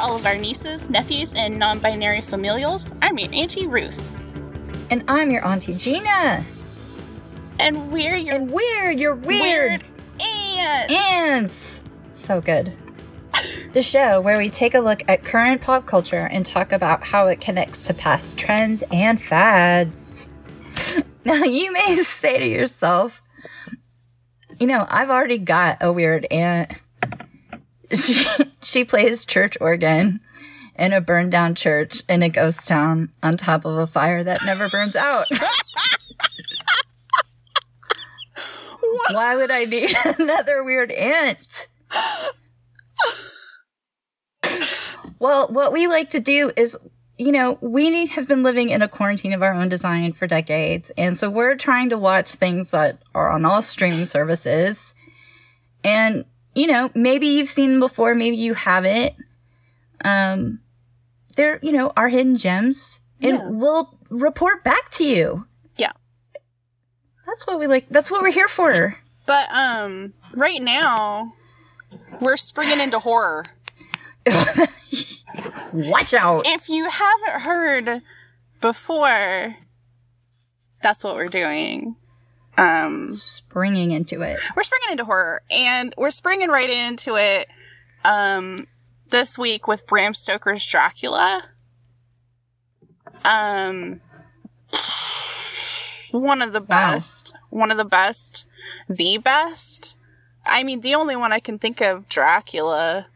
[0.00, 2.92] All of our nieces, nephews, and non binary familials.
[3.00, 4.10] I'm your Auntie Ruth.
[4.90, 6.44] And I'm your Auntie Gina.
[7.60, 9.88] And we're your And we're your weird, weird
[10.58, 10.92] ants.
[10.92, 11.82] ants.
[12.10, 12.72] So good.
[13.72, 17.26] The show where we take a look at current pop culture and talk about how
[17.26, 20.30] it connects to past trends and fads.
[21.26, 23.20] Now, you may say to yourself,
[24.60, 26.70] you know, I've already got a weird aunt.
[27.94, 28.26] She,
[28.62, 30.20] she plays church organ
[30.78, 34.40] in a burned down church in a ghost town on top of a fire that
[34.44, 35.26] never burns out.
[39.12, 41.68] Why would I need another weird aunt?
[45.18, 46.76] well, what we like to do is,
[47.18, 50.90] you know, we have been living in a quarantine of our own design for decades.
[50.98, 54.94] And so we're trying to watch things that are on all streaming services.
[55.82, 56.24] And,
[56.56, 59.14] you know, maybe you've seen them before, maybe you haven't.
[60.04, 60.60] Um,
[61.36, 63.02] they're, you know, our hidden gems.
[63.20, 63.48] And Yeah.
[63.50, 65.46] we'll report back to you.
[65.76, 65.92] Yeah.
[67.26, 67.88] That's what we like.
[67.90, 68.98] That's what we're here for.
[69.26, 71.34] But, um, right now,
[72.22, 73.44] we're springing into horror.
[75.74, 76.42] Watch out.
[76.46, 78.02] If you haven't heard
[78.62, 79.56] before,
[80.82, 81.96] that's what we're doing.
[82.58, 84.38] Um, Springing into it.
[84.56, 87.46] we're springing into horror and we're springing right into it
[88.04, 88.66] um
[89.10, 91.42] this week with Bram Stoker's Dracula.
[93.24, 94.00] Um
[96.12, 98.48] one of the best, one of the best,
[98.88, 99.98] the best.
[100.46, 103.08] I mean, the only one I can think of Dracula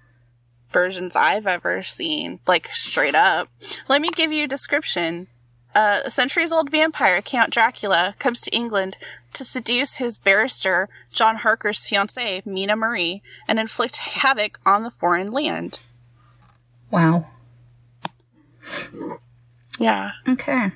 [0.69, 3.48] versions I've ever seen, like straight up.
[3.88, 5.28] Let me give you a description.
[5.75, 8.97] Uh, a centuries old vampire, Count Dracula, comes to England
[9.34, 15.30] to seduce his barrister, John Harker's fiancée, Mina Murray, and inflict havoc on the foreign
[15.30, 15.78] land.
[16.91, 17.26] Wow.
[19.78, 20.12] Yeah.
[20.28, 20.72] Okay.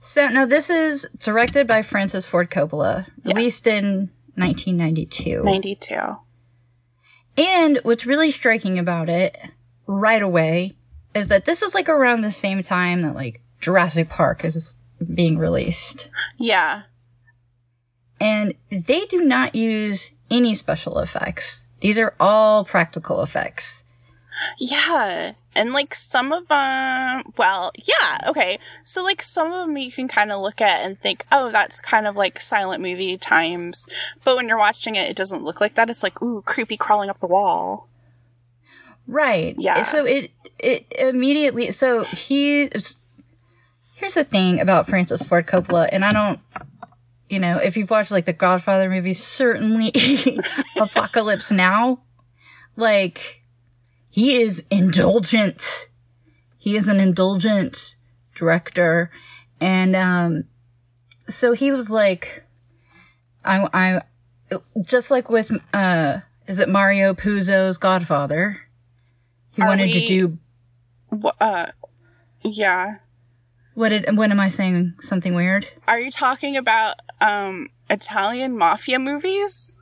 [0.00, 3.36] So now this is directed by Francis Ford Coppola, Yes.
[3.36, 5.42] released in 1992.
[5.42, 5.94] 92.
[7.36, 9.36] And what's really striking about it
[9.86, 10.76] right away
[11.14, 15.38] is that this is like around the same time that like Jurassic Park is being
[15.38, 16.10] released.
[16.38, 16.82] Yeah.
[18.20, 21.66] And they do not use any special effects.
[21.80, 23.84] These are all practical effects.
[24.58, 25.32] Yeah.
[25.56, 28.58] And like some of them, well, yeah, okay.
[28.82, 31.80] So like some of them you can kind of look at and think, oh, that's
[31.80, 33.86] kind of like silent movie times.
[34.24, 35.90] But when you're watching it, it doesn't look like that.
[35.90, 37.88] It's like, ooh, creepy crawling up the wall.
[39.06, 39.54] Right.
[39.58, 39.82] Yeah.
[39.84, 42.70] So it it immediately so he
[44.04, 46.38] here's the thing about Francis Ford Coppola, and I don't
[47.30, 49.90] you know, if you've watched like the Godfather movies, certainly
[50.80, 52.02] Apocalypse Now,
[52.76, 53.40] like
[54.10, 55.88] he is indulgent.
[56.58, 57.96] He is an indulgent
[58.34, 59.10] director.
[59.58, 60.44] And um
[61.26, 62.44] so he was like
[63.42, 64.02] I I
[64.82, 68.58] just like with uh is it Mario Puzo's Godfather?
[69.56, 70.38] He Are wanted we- to
[71.10, 71.66] do Uh,
[72.42, 72.96] yeah.
[73.74, 74.94] What did what am I saying?
[75.00, 75.68] Something weird?
[75.86, 79.78] Are you talking about um Italian mafia movies?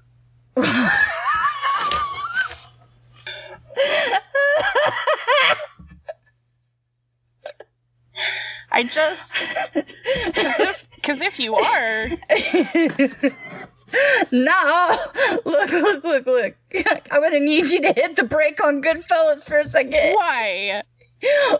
[8.75, 9.45] I just
[10.35, 12.09] cuz if cuz if you are
[14.33, 14.97] No!
[15.45, 16.55] Look, look, look, look.
[17.11, 19.93] I'm gonna need you to hit the brake on Goodfellas for a second.
[19.93, 20.83] why?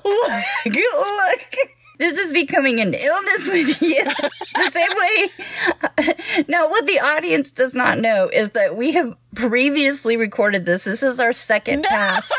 [0.05, 1.57] Look, look.
[1.99, 4.05] This is becoming an illness with you.
[4.05, 5.29] the same way.
[6.49, 10.85] Now, what the audience does not know is that we have previously recorded this.
[10.85, 12.31] This is our second pass.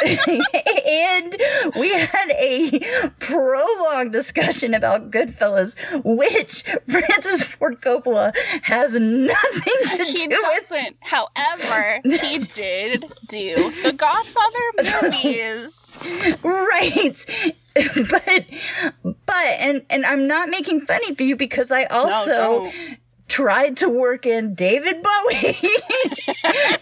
[0.06, 1.36] and
[1.78, 5.74] we had a prolonged discussion about Goodfellas,
[6.04, 10.40] which Francis Ford Coppola has nothing to He do with.
[10.40, 10.96] doesn't.
[11.00, 15.98] However, he did do the Godfather movies.
[16.42, 17.24] Right.
[18.10, 18.44] but
[19.26, 22.74] but and and I'm not making fun of you because I also don't.
[23.28, 25.36] Tried to work in David Bowie,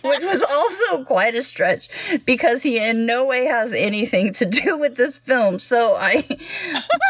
[0.04, 1.88] which was also quite a stretch
[2.24, 5.58] because he in no way has anything to do with this film.
[5.58, 6.24] So I,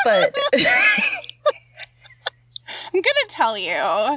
[0.04, 0.34] but
[2.92, 3.72] I'm gonna tell you,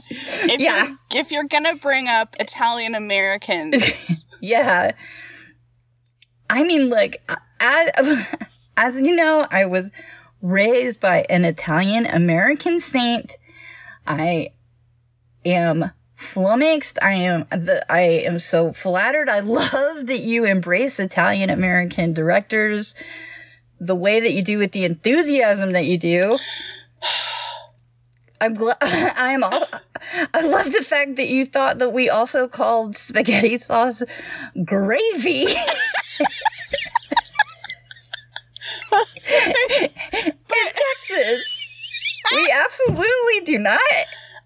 [0.09, 0.85] if Yeah.
[0.85, 4.91] you're, if you're gonna bring up Italian Americans, yeah.
[6.49, 7.21] I mean, like,
[7.59, 8.25] as,
[8.77, 9.91] as you know, I was
[10.41, 13.33] raised by an Italian American saint.
[14.07, 14.51] I
[15.51, 16.99] am flummoxed.
[17.01, 19.29] I am the, I am so flattered.
[19.29, 22.95] I love that you embrace Italian American directors
[23.79, 26.21] the way that you do with the enthusiasm that you do.
[28.41, 28.77] I'm glad.
[28.81, 29.43] I am.
[29.43, 29.63] All,
[30.33, 34.03] I love the fact that you thought that we also called spaghetti sauce
[34.65, 35.45] gravy.
[39.31, 41.45] In Texas,
[42.33, 43.79] we absolutely do not.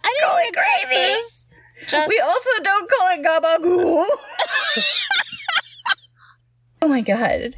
[0.05, 0.95] I it gravy.
[0.95, 1.47] Texas,
[1.87, 4.05] Just We also don't call it gabagool.
[6.81, 7.55] oh my god.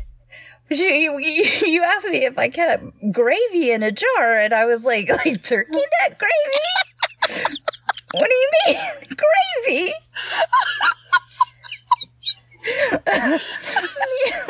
[0.70, 4.84] You, you, you asked me if I kept gravy in a jar, and I was
[4.84, 7.52] like, like turkey neck gravy?
[8.14, 8.78] what do you mean?
[9.66, 9.94] Gravy?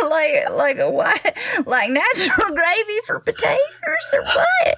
[0.10, 1.36] like, like what?
[1.66, 4.78] Like natural gravy for potatoes or what?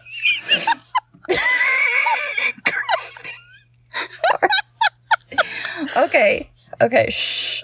[5.98, 6.50] Okay,
[6.82, 7.64] okay, shh.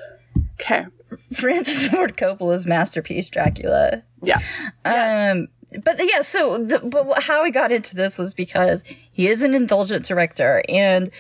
[0.62, 0.86] okay.
[1.32, 4.04] Francis Ford Coppola's masterpiece, Dracula.
[4.24, 4.40] Yeah.
[4.84, 5.48] Um,
[5.84, 9.54] but yeah, so the, but how we got into this was because he is an
[9.54, 11.12] indulgent director, and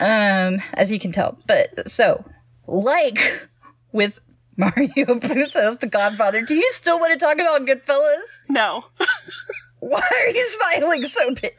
[0.00, 2.24] um, as you can tell, but so
[2.66, 3.48] like
[3.92, 4.20] with
[4.56, 8.44] Mario Puzo's The Godfather, do you still want to talk about Goodfellas?
[8.48, 8.84] No,
[9.80, 11.52] Why are you smiling so big?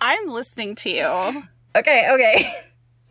[0.00, 1.42] I'm listening to you.
[1.76, 2.54] Okay, okay.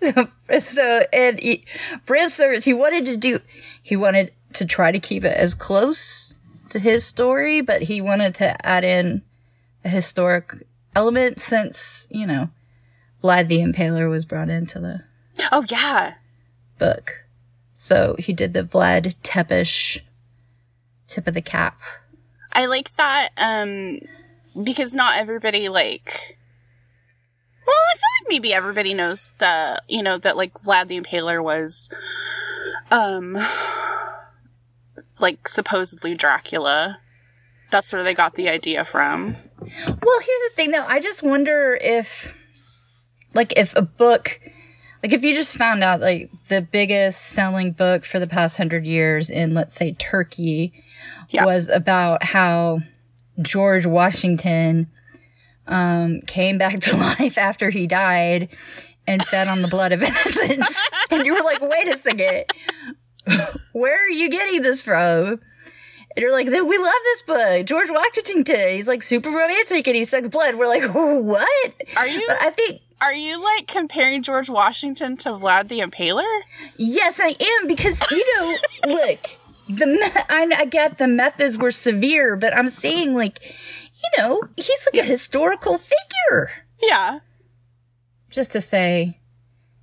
[0.03, 0.27] So,
[0.59, 1.65] so and he,
[2.05, 3.39] Bram Stoker's, he wanted to do,
[3.81, 6.33] he wanted to try to keep it as close
[6.69, 9.21] to his story, but he wanted to add in
[9.85, 10.53] a historic
[10.95, 12.49] element since, you know,
[13.23, 15.03] Vlad the Impaler was brought into the
[15.51, 16.15] Oh yeah.
[16.77, 17.25] book.
[17.73, 19.99] So he did the Vlad Tepes
[21.07, 21.79] tip of the cap.
[22.53, 23.99] I like that um
[24.63, 26.37] because not everybody like
[27.65, 31.43] well, I feel like maybe everybody knows that you know that like Vlad the Impaler
[31.43, 31.89] was
[32.91, 33.35] um
[35.19, 36.99] like supposedly Dracula.
[37.71, 39.35] That's where they got the idea from.
[39.59, 40.85] Well, here's the thing though.
[40.85, 42.35] I just wonder if,
[43.33, 44.39] like, if a book,
[45.01, 48.85] like, if you just found out, like, the biggest selling book for the past hundred
[48.85, 50.73] years in, let's say, Turkey
[51.29, 51.45] Yeah.
[51.45, 52.79] was about how
[53.41, 54.87] George Washington
[55.67, 58.49] um, came back to life after he died
[59.07, 60.89] and fed on the blood of innocents.
[61.11, 62.45] and you were like, wait a second.
[63.71, 65.39] Where are you getting this from?
[66.15, 67.65] And you're like, we love this book.
[67.65, 68.45] George Washington,
[68.75, 70.55] he's like super romantic and he sucks blood.
[70.55, 71.73] We're like, what?
[71.97, 76.41] Are you But I think, are you like comparing George Washington to Vlad the Impaler?
[76.77, 78.57] yes, I am because, you know,
[78.93, 79.29] look,
[79.67, 79.99] the me-
[80.29, 83.55] I, I get the methods were severe, but I'm saying, like,
[84.03, 86.51] you know, he's like a historical figure.
[86.81, 87.19] Yeah.
[88.29, 89.19] Just to say,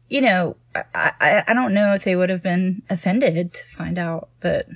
[0.09, 3.99] you know, I, I, I don't know if they would have been offended to find
[3.99, 4.67] out that.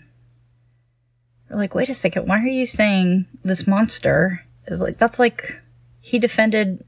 [1.50, 5.60] Like, wait a second, why are you saying this monster is like, that's like,
[6.00, 6.84] he defended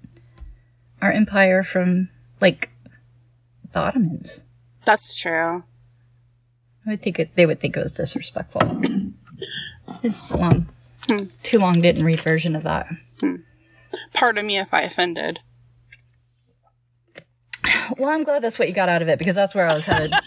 [1.01, 2.09] our empire from,
[2.41, 2.71] like,
[3.73, 4.43] the Ottomans.
[4.85, 5.65] That's true.
[6.87, 8.63] I would think it, they would think it was disrespectful.
[10.03, 10.69] it's long,
[11.43, 12.89] too long didn't read version of that.
[14.15, 15.41] Pardon me if I offended.
[17.97, 19.87] Well, I'm glad that's what you got out of it because that's where I was
[19.87, 20.13] headed.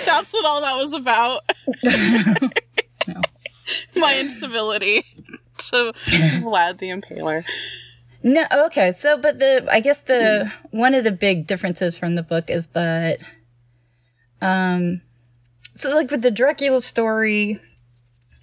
[0.06, 1.40] That's what all that was about.
[3.96, 5.04] My incivility
[5.56, 7.44] to Vlad the Impaler.
[8.22, 8.92] No, okay.
[8.92, 12.66] So, but the I guess the one of the big differences from the book is
[12.68, 13.18] that,
[14.40, 15.00] um,
[15.74, 17.60] so like with the Dracula story,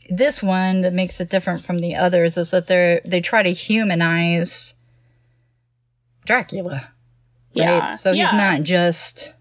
[0.10, 3.52] this one that makes it different from the others is that they're they try to
[3.54, 4.74] humanize
[6.26, 6.90] Dracula, right?
[7.54, 7.96] Yeah.
[7.96, 9.34] So he's not just.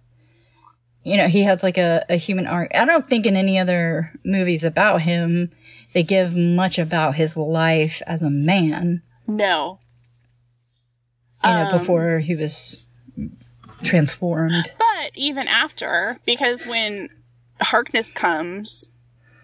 [1.02, 2.74] You know, he has like a, a human arc.
[2.74, 5.52] I don't think in any other movies about him,
[5.92, 9.78] they give much about his life as a man No.
[11.44, 12.86] you know, Um, before he was
[13.84, 14.52] transformed.
[14.78, 17.08] But even after, because when
[17.60, 18.90] Harkness comes,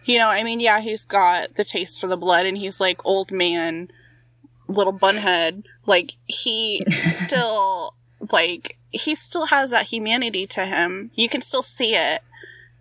[0.04, 3.04] you know, I mean, yeah, he's got the taste for the blood and he's like
[3.04, 3.90] old man,
[4.68, 5.64] little bunhead.
[5.86, 7.94] Like, he still,
[8.32, 11.10] like, he still has that humanity to him.
[11.14, 12.20] You can still see it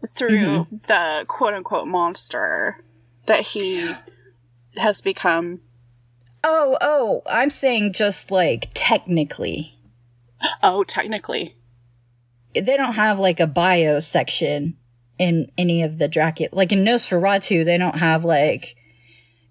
[0.07, 0.75] through mm-hmm.
[0.75, 2.83] the quote unquote monster
[3.27, 3.93] that he
[4.77, 5.61] has become.
[6.43, 9.77] Oh, oh, I'm saying just like technically.
[10.63, 11.55] Oh, technically.
[12.53, 14.75] They don't have like a bio section
[15.21, 16.49] in any of the Dracula.
[16.51, 18.75] Like in Nosferatu, they don't have like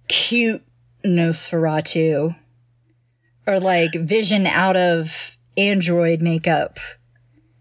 [0.08, 0.64] cute
[1.04, 2.34] Nosferatu
[3.46, 6.80] or like vision out of android makeup.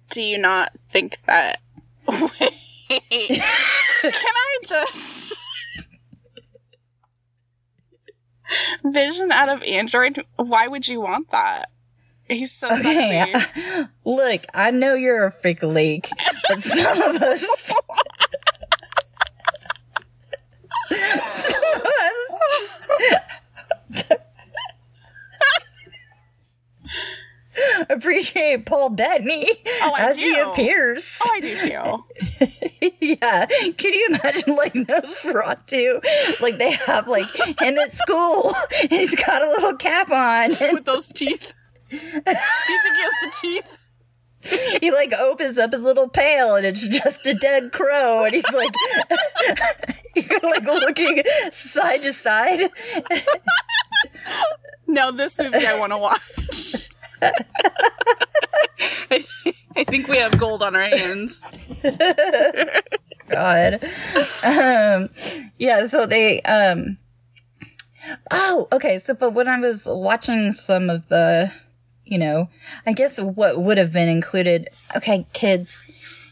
[0.10, 1.58] Do you not think that?
[2.08, 3.42] Can
[4.02, 5.38] I just.
[8.84, 10.26] Vision out of Android?
[10.38, 11.70] Why would you want that?
[12.30, 13.88] He's so Okay, sexy.
[14.06, 16.10] Look, I know you're a freak leak,
[16.48, 17.44] but some of us.
[20.92, 22.34] some of us
[27.90, 29.48] appreciate Paul Bettany
[29.82, 30.52] Oh, I as he do.
[30.52, 31.20] appears.
[31.24, 32.06] Oh, I do too.
[33.02, 33.46] yeah,
[33.78, 36.04] can you imagine like Nosferatu?
[36.42, 37.26] Like they have like
[37.62, 40.52] him at school, and he's got a little cap on.
[40.62, 41.54] and With those teeth.
[41.90, 43.78] Do you think he has the teeth?
[44.82, 48.50] he like opens up his little pail and it's just a dead crow and he's
[48.54, 48.74] like
[50.16, 52.72] he's like looking side to side
[54.88, 56.90] No, this movie I want to watch.
[59.12, 59.24] I,
[59.76, 61.44] I think we have gold on our hands.
[63.30, 63.84] god
[64.46, 65.10] um
[65.58, 66.98] yeah so they um
[68.32, 71.52] oh okay so but when i was watching some of the
[72.10, 72.50] you know
[72.86, 75.92] i guess what would have been included okay kids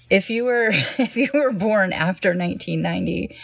[0.09, 3.35] if you were if you were born after 1990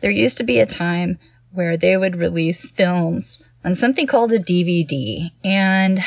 [0.00, 1.18] there used to be a time
[1.52, 6.00] where they would release films on something called a dvd and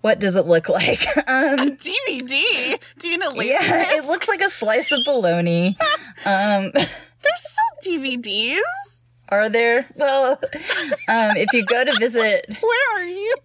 [0.00, 2.80] what does it look like um DVD?
[2.98, 3.90] Do you know laser yeah, disc?
[3.92, 5.76] it looks like a slice of bologna.
[6.24, 6.88] Um, There's
[7.36, 9.02] still DVDs.
[9.28, 9.86] are there?
[9.96, 13.36] Well, um, if you go to visit, Where are you?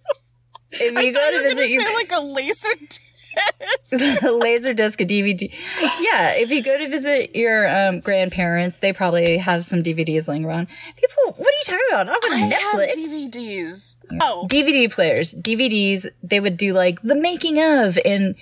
[0.71, 3.01] if you thought go to visit, you say like a laser disc.
[4.23, 5.51] laser disc a DVD.
[5.79, 10.43] Yeah, if you go to visit your um, grandparents, they probably have some DVDs laying
[10.45, 10.67] around.
[10.95, 12.05] People, what are you talking about?
[12.07, 12.95] Not with I Netflix.
[12.95, 13.97] have DVDs.
[14.21, 18.35] Oh, DVD players, DVDs, they would do like the making of, and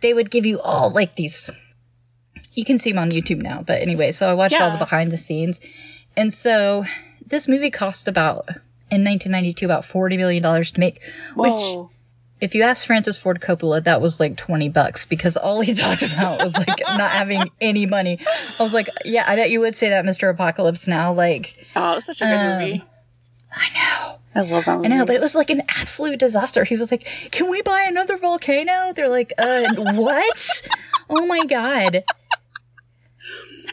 [0.00, 1.50] they would give you all like these.
[2.52, 5.10] You can see them on YouTube now, but anyway, so I watched all the behind
[5.10, 5.60] the scenes.
[6.16, 6.84] And so
[7.24, 8.48] this movie cost about,
[8.90, 11.02] in 1992, about $40 million to make,
[11.34, 11.90] which whoa.
[12.40, 16.02] if you ask Francis Ford Coppola, that was like 20 bucks because all he talked
[16.02, 18.18] about was like not having any money.
[18.58, 20.30] I was like, yeah, I bet you would say that, Mr.
[20.30, 21.12] Apocalypse now.
[21.12, 22.84] Like, Oh, it was such a good movie.
[23.52, 24.18] I know.
[24.34, 26.64] I love that I know, but it was like an absolute disaster.
[26.64, 29.64] He was like, "Can we buy another volcano?" They're like, "Uh,
[29.94, 30.68] what?
[31.08, 32.04] oh my god!"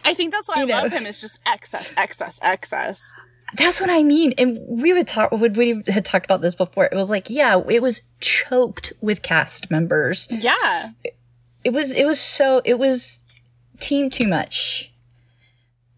[0.05, 0.75] I think that's why I know.
[0.75, 1.03] love him.
[1.05, 3.13] It's just excess, excess, excess.
[3.55, 4.33] That's what I mean.
[4.37, 5.31] And we would talk.
[5.31, 6.85] Would we had talked about this before?
[6.85, 10.27] It was like, yeah, it was choked with cast members.
[10.31, 10.91] Yeah.
[11.63, 11.91] It was.
[11.91, 12.61] It was so.
[12.65, 13.21] It was
[13.79, 14.91] team too much.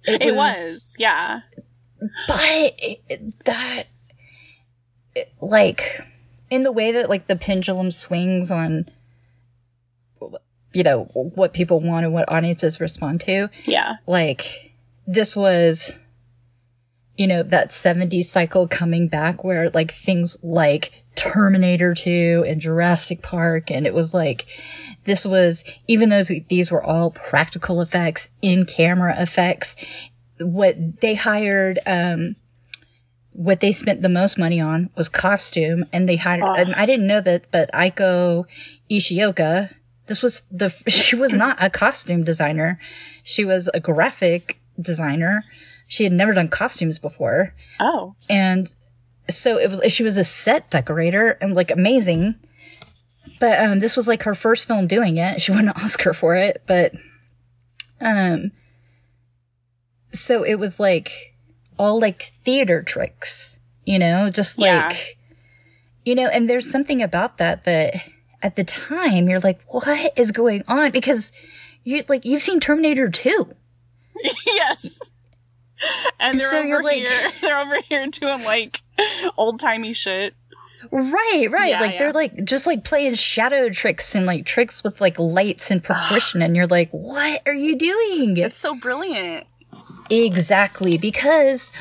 [0.05, 0.95] It was.
[0.99, 1.41] Yeah.
[2.27, 2.39] but
[2.77, 3.83] it, it- that
[5.15, 6.01] it- like
[6.51, 8.89] in the way that like the pendulum swings on
[10.73, 13.93] you know what people want and what audiences respond to Yeah.
[14.07, 14.73] like
[15.07, 15.93] this was
[17.17, 23.21] you know that 70s cycle coming back where like things like terminator 2 and jurassic
[23.21, 24.45] park and it was like
[25.05, 29.75] this was even though these were all practical effects in camera effects
[30.39, 32.35] what they hired um
[33.31, 37.07] what they spent the most money on was costume and they hired and I didn't
[37.07, 38.45] know that but Eiko
[38.89, 39.69] Ishioka
[40.07, 42.79] this was the she was not a costume designer.
[43.23, 45.43] She was a graphic designer
[45.87, 48.15] she had never done costumes before Oh.
[48.29, 48.73] and
[49.29, 52.35] so it was she was a set decorator and like amazing
[53.39, 56.35] but um this was like her first film doing it she won an oscar for
[56.35, 56.93] it but
[58.01, 58.51] um
[60.11, 61.35] so it was like
[61.77, 64.95] all like theater tricks you know just like Yeah.
[66.05, 67.95] you know and there's something about that that
[68.41, 71.31] at the time you're like what is going on because
[71.83, 73.53] you like you've seen terminator 2
[74.45, 74.99] yes.
[76.19, 77.29] And they're So over like- here.
[77.41, 78.77] They're over here doing like
[79.37, 80.33] old timey shit.
[80.91, 81.71] Right, right.
[81.71, 81.99] Yeah, like yeah.
[81.99, 86.41] they're like just like playing shadow tricks and like tricks with like lights and proportion,
[86.41, 88.37] and you're like, what are you doing?
[88.37, 89.45] It's so brilliant.
[90.09, 91.71] Exactly, because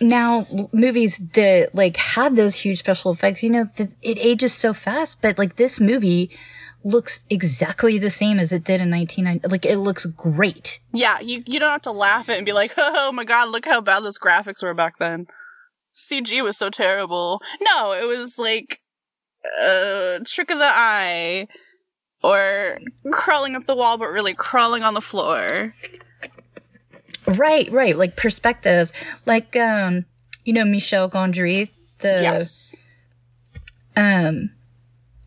[0.00, 4.74] now movies that like had those huge special effects, you know, th- it ages so
[4.74, 6.30] fast, but like this movie
[6.84, 9.48] looks exactly the same as it did in 1990.
[9.48, 10.80] Like it looks great.
[10.92, 13.50] Yeah, you, you don't have to laugh at it and be like, oh my god,
[13.50, 15.26] look how bad those graphics were back then.
[15.94, 17.40] CG was so terrible.
[17.60, 18.80] No, it was like,
[19.44, 21.46] uh, trick of the eye,
[22.22, 22.78] or
[23.12, 25.74] crawling up the wall, but really crawling on the floor.
[27.26, 27.96] Right, right.
[27.96, 28.92] Like perspectives.
[29.26, 30.06] Like, um,
[30.44, 32.82] you know, Michel Gondry, the, Yes.
[33.96, 34.50] um,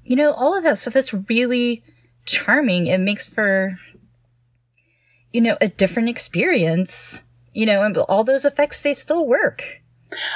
[0.08, 1.84] you know, all of that stuff that's really
[2.26, 2.88] charming.
[2.88, 3.78] It makes for,
[5.34, 7.24] you know, a different experience,
[7.54, 9.82] you know, and all those effects, they still work.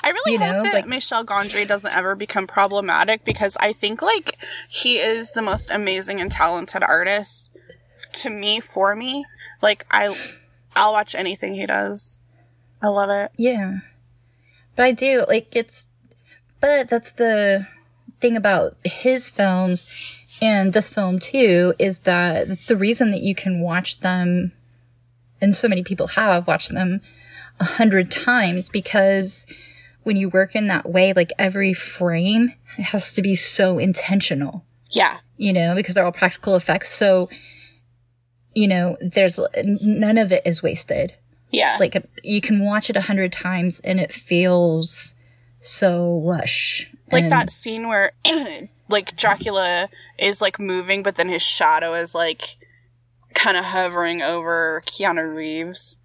[0.04, 3.72] I really You hope know, that like- Michel Gondry doesn't ever become problematic because I
[3.72, 4.38] think like
[4.70, 7.58] he is the most amazing and talented artist
[8.14, 9.26] to me for me.
[9.62, 10.14] Like I
[10.76, 12.20] I'll watch anything he does.
[12.82, 13.32] I love it.
[13.38, 13.80] Yeah.
[14.76, 15.88] But I do, like, it's,
[16.62, 17.68] but that's the
[18.22, 19.90] thing about his films
[20.42, 24.54] and this film too, is that it's the reason that you can watch them,
[25.42, 27.02] and so many people have watched them
[27.60, 29.46] a hundred times because
[30.04, 35.18] when you work in that way, like every frame has to be so intentional Yeah.
[35.38, 36.90] you know, because they're all practical effects.
[36.92, 37.30] So,
[38.56, 41.14] you know, there's none of it is wasted.
[41.52, 41.78] Yeah.
[41.80, 45.14] Like you can watch it a hundred times and it feels
[45.60, 46.90] so lush.
[47.12, 48.12] Like And- that scene where
[48.90, 52.58] like Dracula is like moving but then his shadow is like
[53.34, 55.98] kind of hovering over Keanu Reeves.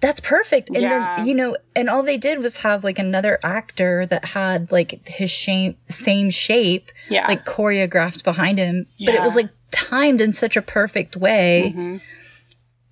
[0.00, 0.68] That's perfect.
[0.68, 1.16] And Yeah.
[1.16, 5.08] then, you know, and all they did was have like another actor that had like
[5.08, 7.26] his shape, same shape, Yeah.
[7.26, 8.86] like choreographed behind him.
[9.04, 11.96] But it was like timed in such a perfect way Mm-hmm.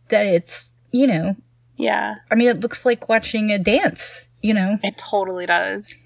[0.09, 1.37] that it's, you know,
[1.79, 2.17] Yeah.
[2.31, 4.79] I mean, it looks like watching a dance, you know?
[4.83, 6.03] It totally does.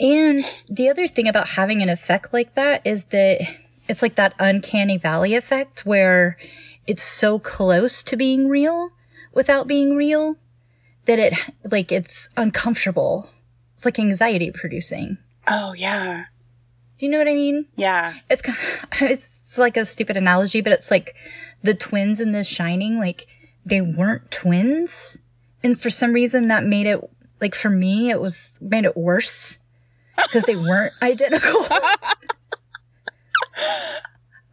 [0.00, 0.38] And
[0.68, 3.40] the other thing about having an effect like that is that
[3.88, 6.36] it's like that uncanny valley effect where
[6.86, 8.90] it's so close to being real
[9.32, 10.36] without being real
[11.04, 13.30] that it like it's uncomfortable.
[13.74, 15.18] It's like anxiety producing.
[15.46, 16.24] Oh yeah.
[16.98, 17.66] Do you know what I mean?
[17.76, 18.14] Yeah.
[18.28, 18.42] It's
[19.00, 21.14] it's like a stupid analogy, but it's like
[21.62, 22.98] the twins in The Shining.
[22.98, 23.26] Like
[23.64, 25.18] they weren't twins,
[25.62, 27.00] and for some reason that made it
[27.40, 29.58] like for me it was made it worse
[30.16, 31.66] because they weren't identical.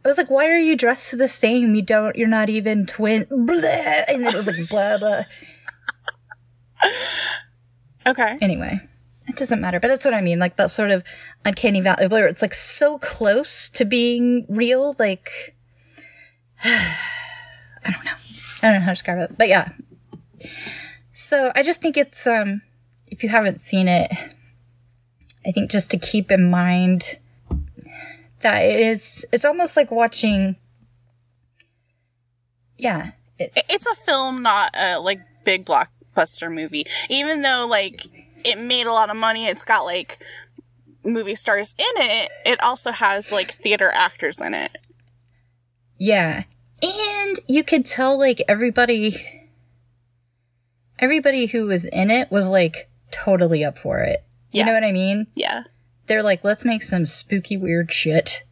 [0.04, 1.74] I was like, why are you dressed the same?
[1.74, 2.16] You don't.
[2.16, 3.26] You're not even twin.
[3.30, 5.22] Blah, and then it was like blah blah.
[8.06, 8.38] Okay.
[8.42, 8.80] Anyway,
[9.26, 10.38] it doesn't matter, but that's what I mean.
[10.38, 11.02] Like that sort of
[11.44, 14.94] uncanny valley where it's like so close to being real.
[14.98, 15.56] Like
[16.64, 16.96] I
[17.84, 18.12] don't know.
[18.62, 19.70] I don't know how to describe it, but yeah.
[21.12, 22.62] So I just think it's um,
[23.06, 24.10] if you haven't seen it,
[25.46, 27.18] I think just to keep in mind
[28.40, 29.26] that it is.
[29.32, 30.56] It's almost like watching.
[32.78, 36.84] Yeah, it, It's a film, not a like big blockbuster movie.
[37.08, 38.00] Even though like
[38.44, 40.18] it made a lot of money, it's got like
[41.04, 42.30] movie stars in it.
[42.44, 44.78] It also has like theater actors in it.
[45.98, 46.44] Yeah.
[46.82, 49.50] And you could tell like everybody
[50.98, 54.24] everybody who was in it was like totally up for it.
[54.54, 54.66] You Yeah.
[54.66, 55.26] know what I mean?
[55.34, 55.64] Yeah.
[56.06, 58.44] They're like, let's make some spooky weird shit.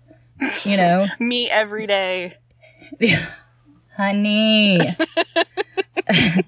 [0.65, 1.07] You know?
[1.21, 2.35] Me every day.
[3.97, 4.81] Honey.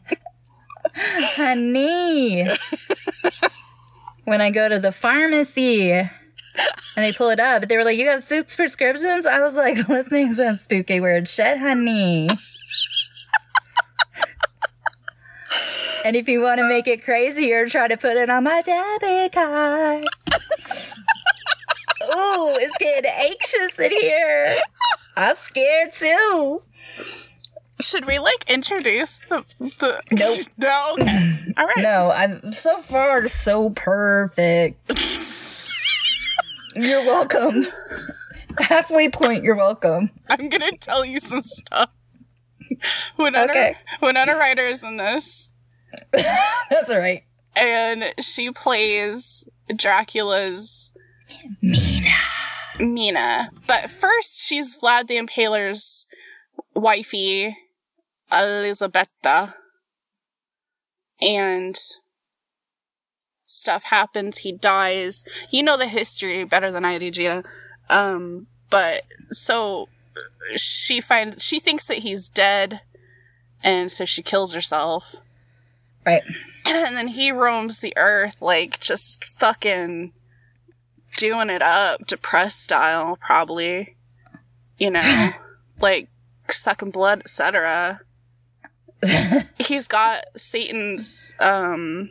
[0.97, 2.45] Honey.
[4.25, 6.11] when I go to the pharmacy and
[6.97, 9.27] they pull it up, they were like, You have six prescriptions?
[9.27, 12.29] I was like, Let's make some spooky weird shit, honey.
[16.05, 19.33] And if you want to make it crazier, try to put it on my debit
[19.33, 20.05] card.
[22.05, 24.57] Ooh, it's getting anxious in here.
[25.17, 26.61] I'm scared too.
[27.81, 30.39] Should we like introduce the the Nope.
[30.59, 31.37] No, okay.
[31.57, 31.77] All right.
[31.79, 34.79] No, I'm so far so perfect.
[36.77, 37.67] you're welcome.
[38.59, 40.11] Halfway point, you're welcome.
[40.31, 41.91] I'm gonna tell you some stuff.
[43.19, 43.77] Winona, Okay.
[44.03, 45.51] Winona Ryder is in this,
[46.13, 47.25] That's all right.
[47.57, 50.93] and she plays Dracula's
[51.61, 52.09] Mina.
[52.81, 53.51] Mina.
[53.67, 56.07] But first, she's Vlad the Impaler's
[56.75, 57.57] wifey,
[58.31, 59.55] Elisabeta.
[61.27, 61.77] And
[63.43, 64.39] stuff happens.
[64.39, 65.25] He dies.
[65.51, 67.45] You know the history better than I do, Gina.
[67.89, 69.89] Um, but so
[70.57, 72.81] she finds she thinks that he's dead,
[73.63, 75.17] and so she kills herself.
[76.07, 76.23] Right.
[76.69, 80.13] and then he roams the earth like just fucking
[81.17, 83.97] doing it up, depressed style, probably.
[84.79, 85.31] You know,
[85.81, 86.09] like
[86.49, 88.01] sucking blood, etc.
[89.59, 92.11] he's got Satan's um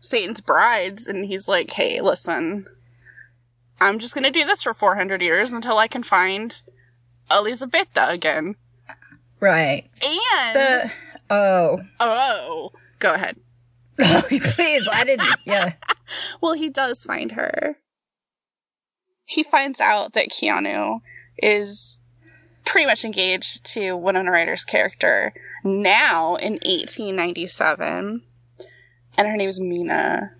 [0.00, 2.66] Satan's brides, and he's like, "Hey, listen,
[3.80, 6.62] I'm just gonna do this for 400 years until I can find
[7.30, 8.56] Elisabeta again."
[9.40, 9.90] Right.
[10.04, 10.92] And The
[11.30, 13.36] oh, oh, go ahead.
[13.98, 15.36] Oh, please, I didn't.
[15.46, 15.72] Yeah.
[16.40, 17.78] Well, he does find her.
[19.24, 21.00] He finds out that Keanu
[21.38, 21.98] is
[22.64, 25.32] pretty much engaged to Winona Ryder's character
[25.64, 28.22] now in 1897.
[29.18, 30.32] And her name's Mina.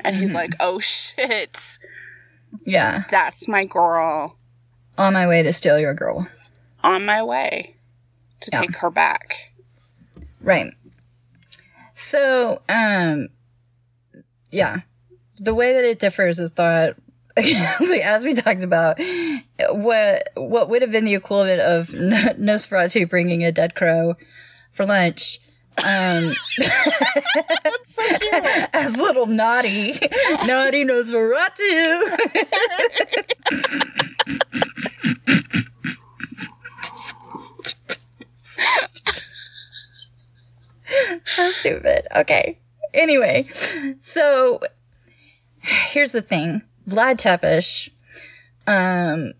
[0.00, 0.38] And he's mm-hmm.
[0.38, 1.78] like, oh shit,
[2.64, 3.04] Yeah.
[3.08, 4.36] that's my girl.
[4.98, 6.26] On my way to steal your girl.
[6.82, 7.76] On my way
[8.40, 8.60] to Yeah.
[8.60, 9.52] take her back.
[10.40, 10.72] Right.
[12.04, 13.28] So, um,
[14.50, 14.80] yeah,
[15.38, 16.96] the way that it differs is that,
[17.36, 19.00] as we talked about,
[19.70, 24.16] what what would have been the equivalent of N- Nosferatu bringing a dead crow
[24.70, 25.40] for lunch.
[25.78, 26.24] Um,
[28.72, 29.98] as little naughty,
[30.46, 32.18] naughty Nosferatu.
[41.24, 42.06] so stupid.
[42.14, 42.58] Okay.
[42.92, 43.46] Anyway,
[43.98, 44.60] so
[45.58, 47.90] here's the thing Vlad Tepes,
[48.66, 49.32] um,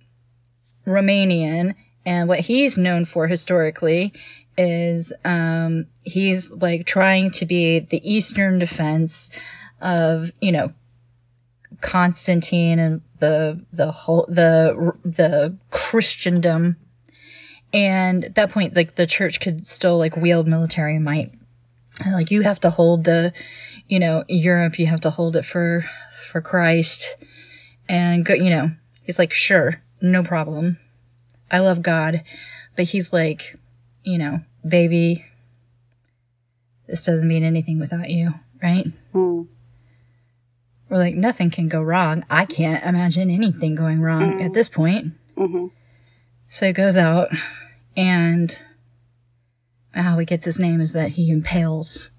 [0.87, 4.13] Romanian, and what he's known for historically
[4.57, 9.31] is um, he's like trying to be the Eastern defense
[9.81, 10.73] of, you know,
[11.81, 16.77] Constantine and the the whole the the Christendom
[17.73, 21.33] and at that point like the church could still like wield military might
[22.07, 23.33] like you have to hold the
[23.87, 25.85] you know europe you have to hold it for
[26.31, 27.17] for christ.
[27.89, 30.79] And go you know he's like sure no problem.
[31.51, 32.23] I love god.
[32.77, 33.57] But he's like
[34.03, 35.27] you know baby
[36.87, 38.87] this doesn't mean anything without you right?
[39.13, 39.43] Hmm.
[40.89, 42.25] We're like nothing can go wrong.
[42.31, 44.53] I can't imagine anything going wrong at hmm.
[44.53, 45.13] this point.
[45.37, 45.67] Mm-hmm.
[46.49, 47.29] So he goes out
[47.97, 48.59] and
[49.95, 52.11] how he gets his name is that he impales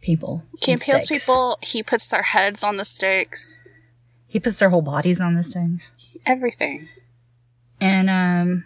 [0.00, 0.44] people.
[0.62, 1.24] He impales stakes.
[1.24, 3.62] people, he puts their heads on the stakes,
[4.26, 6.16] He puts their whole bodies on the stakes.
[6.26, 6.88] everything.
[7.80, 8.64] And um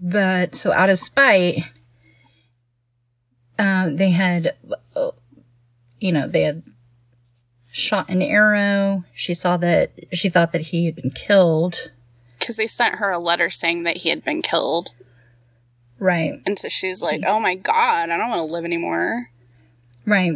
[0.00, 1.64] but so out of spite
[3.58, 4.54] um they had
[4.94, 5.10] uh,
[5.98, 6.62] you know, they had
[7.72, 9.04] shot an arrow.
[9.14, 11.90] She saw that she thought that he had been killed.
[12.38, 14.90] Because they sent her a letter saying that he had been killed.
[15.98, 16.40] Right.
[16.44, 19.30] And so she's like, oh my god, I don't want to live anymore.
[20.04, 20.32] Right.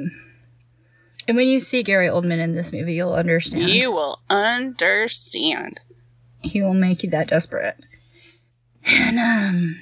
[1.29, 3.70] And when you see Gary Oldman in this movie, you'll understand.
[3.70, 5.81] You will understand.
[6.40, 7.77] he will make you that desperate.
[8.87, 9.81] And um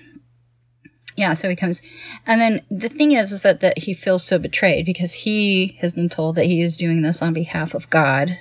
[1.17, 1.81] yeah, so he comes
[2.27, 5.93] and then the thing is is that, that he feels so betrayed because he has
[5.93, 8.39] been told that he is doing this on behalf of God.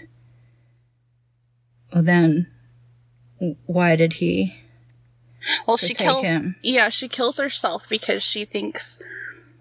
[1.94, 2.48] Well then
[3.68, 4.56] why did he
[5.68, 6.28] Well, she kills.
[6.28, 6.56] him.
[6.62, 9.00] Yeah, she kills herself because she thinks,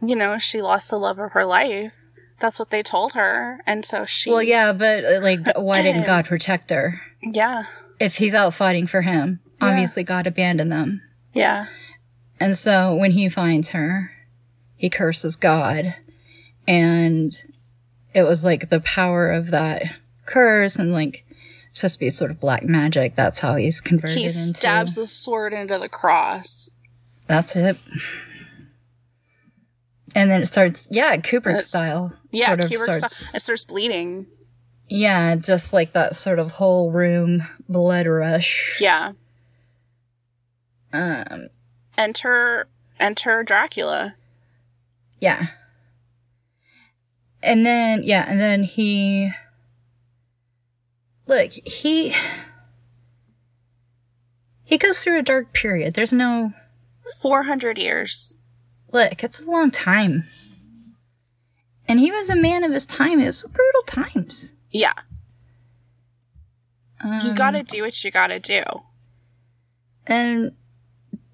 [0.02, 2.10] you know, she lost the love of her life.
[2.38, 4.30] That's what they told her, and so she.
[4.30, 7.00] Well yeah, but uh, like why didn't God protect her?
[7.22, 7.64] Yeah,
[7.98, 11.00] If he's out fighting for him, obviously God abandoned them.
[11.32, 11.66] yeah,
[12.38, 14.12] And so when he finds her,
[14.76, 15.94] he curses God.
[16.68, 17.36] And
[18.12, 19.84] it was like the power of that
[20.26, 21.24] curse and like
[21.76, 23.14] supposed to be sort of black magic.
[23.16, 24.38] That's how he's converted he into.
[24.54, 26.70] stabs the sword into the cross.
[27.26, 27.76] That's it.
[30.14, 32.12] And then it starts, yeah, Kubrick That's- style.
[32.30, 34.26] Yeah, sort of Kubrick starts, sta- it starts bleeding.
[34.88, 38.78] Yeah, just like that sort of whole room blood rush.
[38.80, 39.12] Yeah,
[40.92, 41.48] Um,
[41.98, 42.68] enter,
[43.00, 44.14] enter Dracula.
[45.20, 45.48] Yeah.
[47.42, 49.32] And then, yeah, and then he.
[51.26, 52.14] Look, he.
[54.64, 55.94] He goes through a dark period.
[55.94, 56.52] There's no.
[57.22, 58.38] Four hundred years.
[58.92, 60.24] Look, it's a long time.
[61.88, 63.20] And he was a man of his time.
[63.20, 64.54] It was brutal times.
[64.70, 64.92] Yeah,
[67.00, 68.62] Um, you gotta do what you gotta do.
[70.06, 70.52] And,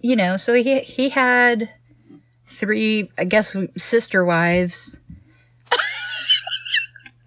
[0.01, 1.71] you know, so he, he had
[2.47, 5.01] three, I guess, sister wives.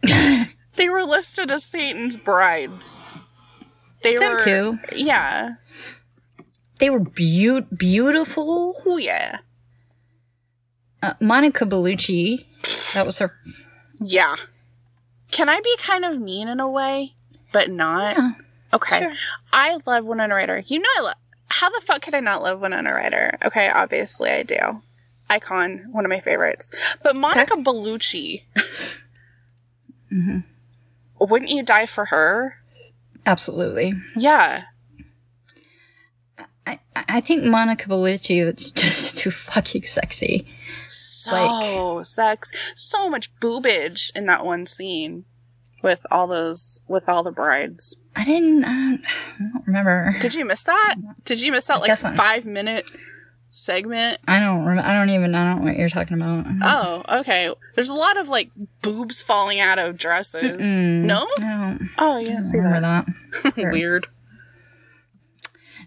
[0.77, 3.03] They were listed as Satan's brides.
[4.03, 4.79] They Them were too.
[4.93, 5.55] Yeah.
[6.79, 8.73] They were beau- beautiful.
[8.85, 9.37] Oh yeah.
[11.01, 12.45] uh, Monica Bellucci.
[12.93, 13.33] That was her.
[14.01, 14.35] Yeah.
[15.31, 17.15] Can I be kind of mean in a way,
[17.51, 18.15] but not?
[18.17, 18.31] Yeah,
[18.73, 18.99] okay.
[18.99, 19.13] sure.
[19.53, 20.61] I love Winona Ryder.
[20.65, 21.11] You know, I lo-
[21.49, 23.37] how the fuck could I not love Winona Ryder?
[23.45, 24.81] Okay, obviously I do.
[25.29, 26.97] Icon, one of my favorites.
[27.03, 28.43] But Monica Bellucci.
[30.13, 30.39] Mm-hmm.
[31.19, 32.57] Wouldn't you die for her?
[33.25, 33.93] Absolutely.
[34.15, 34.63] Yeah.
[36.67, 40.47] I, I think Monica Bellucci was just too fucking sexy.
[40.87, 45.25] So sex, so much boobage in that one scene
[45.81, 47.99] with all those, with all the brides.
[48.15, 50.15] I didn't, I don't, I don't remember.
[50.19, 50.95] Did you miss that?
[51.25, 52.89] Did you miss that like five minute
[53.55, 54.17] segment?
[54.27, 54.67] I don't.
[54.79, 56.45] I don't even, I don't know what you're talking about.
[56.61, 57.49] Oh, okay.
[57.75, 60.69] There's a lot of like boobs falling out of dresses.
[60.71, 61.27] No?
[61.37, 61.41] I
[61.77, 63.05] don't Oh, you didn't see remember that.
[63.43, 63.53] that.
[63.59, 63.71] Sure.
[63.71, 64.07] Weird.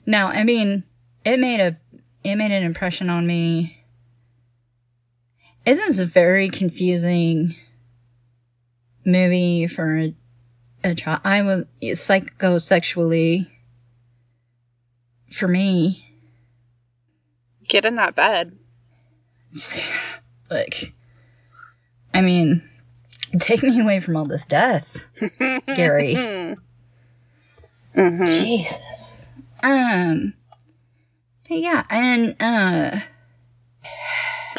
[0.07, 0.85] No, I mean,
[1.25, 1.77] it made a,
[2.25, 3.85] it made an impression on me.
[5.67, 7.55] This is a very confusing
[9.05, 10.15] movie for a,
[10.83, 11.21] a child.
[11.25, 13.51] I was psychosexually,
[15.31, 16.08] for me,
[17.69, 18.59] Get in that bed.
[20.51, 20.93] like,
[22.13, 22.69] I mean,
[23.39, 25.05] take me away from all this death,
[25.67, 26.15] Gary.
[27.95, 29.31] Jesus.
[29.63, 30.35] Um.
[31.49, 33.01] But yeah, and uh,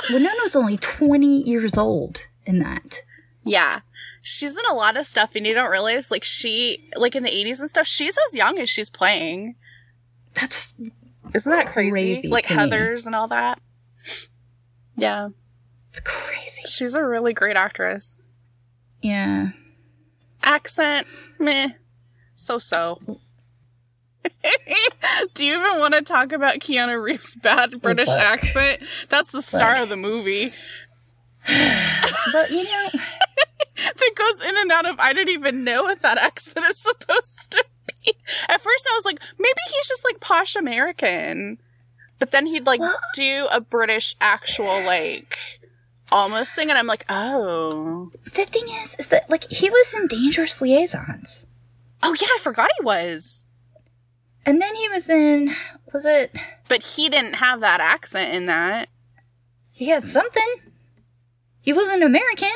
[0.09, 3.03] Winona's only twenty years old in that.
[3.43, 3.79] Yeah.
[4.21, 7.29] She's in a lot of stuff and you don't realize like she like in the
[7.29, 9.55] 80s and stuff, she's as young as she's playing.
[10.33, 10.73] That's
[11.33, 11.91] Isn't that crazy?
[11.91, 12.63] Crazy like to me.
[12.63, 13.59] Heathers and all that.
[14.97, 15.29] Yeah.
[15.89, 16.61] it's crazy.
[16.65, 18.17] She's a really great actress.
[19.01, 19.49] Yeah.
[20.43, 21.07] Accent,
[21.39, 21.69] meh.
[22.33, 22.99] So so.
[25.33, 28.19] Do you even want to talk about Keanu Reeves' bad British fuck.
[28.19, 28.81] accent?
[29.09, 30.51] That's the star of the movie.
[32.31, 32.89] But you know,
[33.75, 37.51] that goes in and out of I don't even know what that accent is supposed
[37.53, 37.68] to be.
[38.49, 41.59] At first I was like, maybe he's just like posh American.
[42.19, 42.81] But then he'd like
[43.15, 45.35] do a British actual like
[46.11, 48.11] almost thing and I'm like, oh.
[48.25, 51.47] the thing is, is that like he was in Dangerous Liaisons,
[52.01, 53.45] Oh yeah, I forgot he was.
[54.45, 55.53] and then he was in
[55.91, 56.35] was it?
[56.67, 58.89] But he didn't have that accent in that.
[59.71, 60.55] He had something.
[61.61, 62.53] He wasn't American.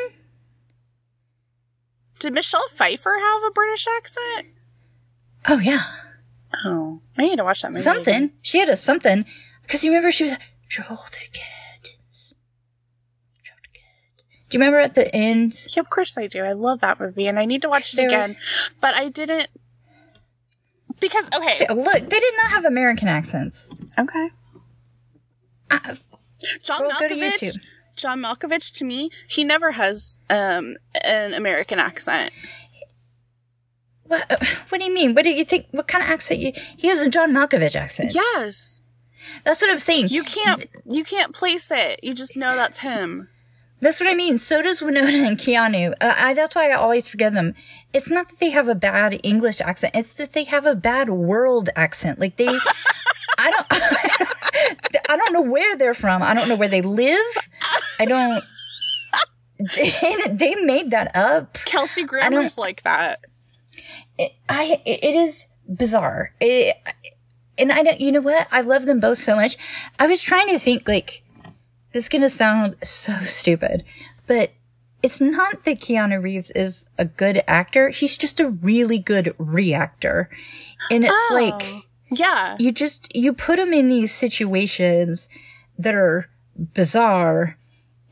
[2.20, 4.48] Did Michelle Pfeiffer have a British accent?
[5.48, 5.84] Oh yeah,
[6.66, 7.02] Oh.
[7.18, 7.82] I need to watch that movie.
[7.84, 8.32] something.
[8.42, 9.26] She had a something
[9.64, 10.38] because you remember she was
[10.70, 12.34] Joel the Kittens.
[13.44, 14.20] Joel the Kittens.
[14.50, 15.66] Do you remember at the end?
[15.76, 16.44] Yeah, of course I do.
[16.44, 18.36] I love that movie and I need to watch it again.
[18.80, 19.48] But I didn't
[21.00, 21.54] because okay.
[21.54, 23.70] She- Look, they did not have American accents.
[24.00, 24.30] Okay.
[25.70, 25.96] Uh,
[26.64, 27.58] John Well, Malkovich.
[27.96, 30.76] John Malkovich to me, he never has um
[31.08, 32.32] an American accent.
[34.14, 34.44] What?
[34.70, 35.14] What do you mean?
[35.16, 35.68] What do you think?
[35.72, 36.40] What kind of accent?
[36.40, 38.14] You, he has a John Malkovich accent.
[38.14, 38.82] Yes.
[39.44, 40.08] That's what I'm saying.
[40.10, 42.00] You can't you can't place it.
[42.04, 43.30] You just know that's him.
[43.82, 44.38] That's what I mean.
[44.38, 45.94] So does Winona and Keanu.
[46.00, 47.54] Uh, I, that's why I always forget them.
[47.92, 49.94] It's not that they have a bad English accent.
[49.94, 52.18] It's that they have a bad world accent.
[52.18, 52.48] Like they,
[53.38, 53.68] I don't,
[55.10, 56.24] I don't know where they're from.
[56.24, 57.26] I don't know where they live.
[58.00, 58.42] I don't.
[59.78, 61.54] They, they made that up.
[61.54, 63.24] Kelsey Grammer's like that.
[64.50, 66.34] I it is bizarre.
[66.40, 66.78] It,
[67.58, 68.00] and I don't.
[68.00, 68.48] You know what?
[68.52, 69.58] I love them both so much.
[70.00, 71.24] I was trying to think like
[71.94, 73.84] this is gonna sound so stupid,
[74.28, 74.52] but
[75.02, 77.90] it's not that Keanu Reeves is a good actor.
[77.90, 80.30] He's just a really good reactor,
[80.90, 82.56] and it's oh, like Yeah.
[82.60, 85.30] you just you put him in these situations
[85.78, 86.28] that are
[86.74, 87.58] bizarre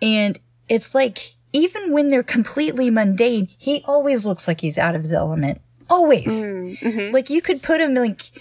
[0.02, 5.02] and it's like even when they're completely mundane he always looks like he's out of
[5.02, 5.62] his element
[5.92, 7.14] always mm, mm-hmm.
[7.14, 8.32] like you could put him like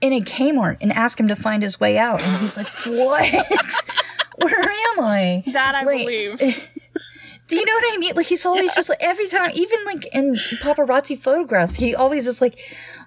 [0.00, 3.24] in a Kmart and ask him to find his way out and he's like what
[4.42, 6.38] where am i That I Like- believe.
[7.48, 8.14] do you know what I mean?
[8.14, 12.40] Like he's always just like every time, even like in paparazzi photographs, he always is
[12.42, 12.58] like,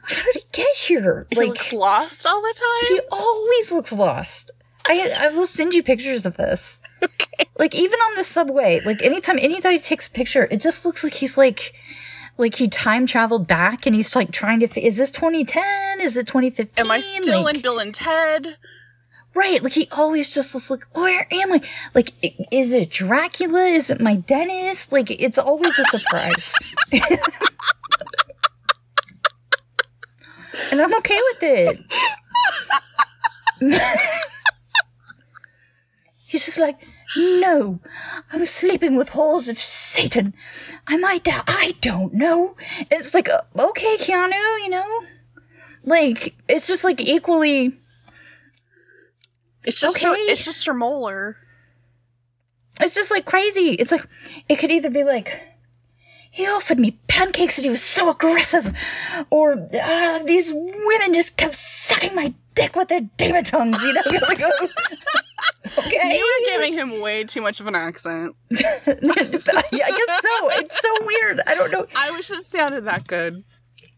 [0.04, 2.96] "How did he get here?" he Like looks lost all the time.
[2.96, 4.50] he always looks lost.
[4.90, 6.80] I I will send you pictures of this.
[7.04, 7.46] Okay.
[7.58, 11.04] Like even on the subway, like anytime anytime he takes a picture, it just looks
[11.04, 11.74] like he's like
[12.38, 16.02] like he time traveled back and he's like trying to is this 2010?
[16.02, 16.86] Is it 2015?
[16.86, 18.58] Am I still Like- in Bill and Ted?
[19.34, 21.62] Right, like he always just looks like, where am I?
[21.96, 22.12] Like,
[22.52, 23.64] is it Dracula?
[23.64, 24.92] Is it my dentist?
[24.92, 26.54] Like, it's always a surprise.
[30.74, 31.80] and I'm okay with it.
[36.32, 36.78] He's just like,
[37.18, 37.82] no,
[38.32, 40.34] I was sleeping with halls of Satan.
[40.88, 41.44] I might die.
[41.46, 42.56] I don't know.
[42.90, 45.04] It's like, uh, okay, Keanu, you know?
[45.84, 47.76] Like, it's just like equally,
[49.66, 51.36] It's just her, it's just her molar.
[52.80, 53.72] it's just like crazy.
[53.72, 54.08] It's like,
[54.48, 55.50] it could either be like,
[56.32, 58.74] he offered me pancakes and he was so aggressive,
[59.30, 64.02] or uh, these women just kept sucking my dick with their demon tongues, you know?
[64.12, 64.68] You're like, oh,
[65.80, 66.18] okay.
[66.18, 68.36] You were giving him way too much of an accent.
[68.52, 70.50] yeah, I guess so.
[70.60, 71.42] It's so weird.
[71.48, 71.86] I don't know.
[71.96, 73.44] I wish it sounded that good.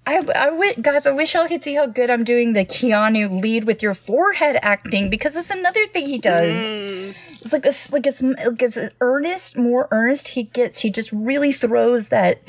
[0.05, 3.41] I, I wi- guys, I wish y'all could see how good I'm doing the Keanu
[3.41, 6.53] lead with your forehead acting because it's another thing he does.
[6.53, 7.15] Mm.
[7.29, 10.79] It's like it's like it's like it's earnest, more earnest he gets.
[10.79, 12.41] He just really throws that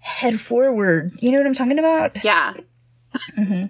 [0.00, 1.12] head forward.
[1.20, 2.22] You know what I'm talking about?
[2.22, 2.52] Yeah.
[3.38, 3.66] Mm-hmm.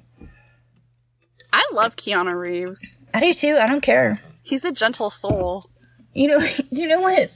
[1.52, 2.98] I love Keanu Reeves.
[3.12, 3.58] I do too.
[3.60, 4.20] I don't care.
[4.42, 5.68] He's a gentle soul.
[6.14, 6.38] You know,
[6.70, 7.30] you know what?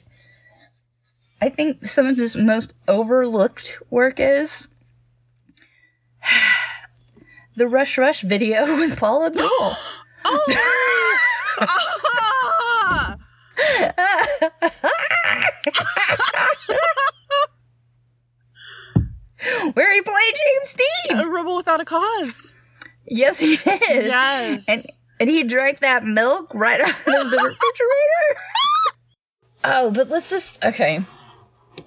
[1.40, 4.68] I think some of his most overlooked work is
[7.57, 9.72] the Rush Rush video with Paula Abdul.
[10.27, 11.57] Ah!
[19.74, 21.27] where he played James Dean.
[21.27, 22.57] a rebel without a cause.
[23.07, 24.07] Yes, he did.
[24.07, 24.69] Yes.
[24.69, 24.83] And
[25.21, 27.05] and he drank that milk right out of the
[27.37, 28.40] refrigerator.
[29.64, 31.05] oh, but let's just okay.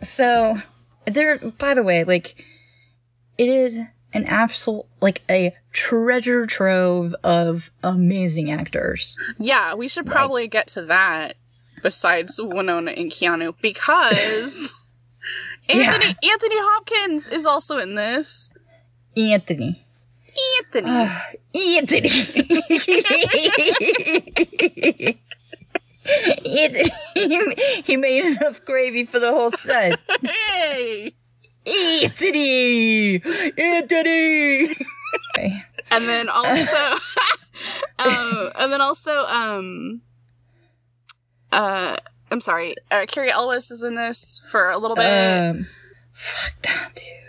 [0.02, 0.62] So
[1.06, 1.38] there.
[1.38, 2.44] By the way, like
[3.38, 3.80] it is
[4.14, 9.16] an absolute like a treasure trove of amazing actors.
[9.38, 11.34] Yeah, we should probably get to that
[11.84, 14.74] besides Winona and Keanu because
[15.70, 18.50] Anthony Anthony Hopkins is also in this.
[19.16, 19.87] Anthony.
[20.60, 21.10] Anthony.
[21.56, 22.10] Anthony.
[26.46, 26.92] Anthony.
[27.14, 30.00] He, he made enough gravy for the whole set.
[30.24, 31.12] hey.
[31.68, 33.22] Anthony!
[33.58, 34.76] Anthony!
[35.92, 36.98] And then also
[38.00, 40.02] um and then also um
[41.52, 41.98] uh
[42.30, 45.42] I'm sorry, uh, Cary Elwes is in this for a little bit.
[45.42, 45.68] Um,
[46.14, 47.27] fuck that dude.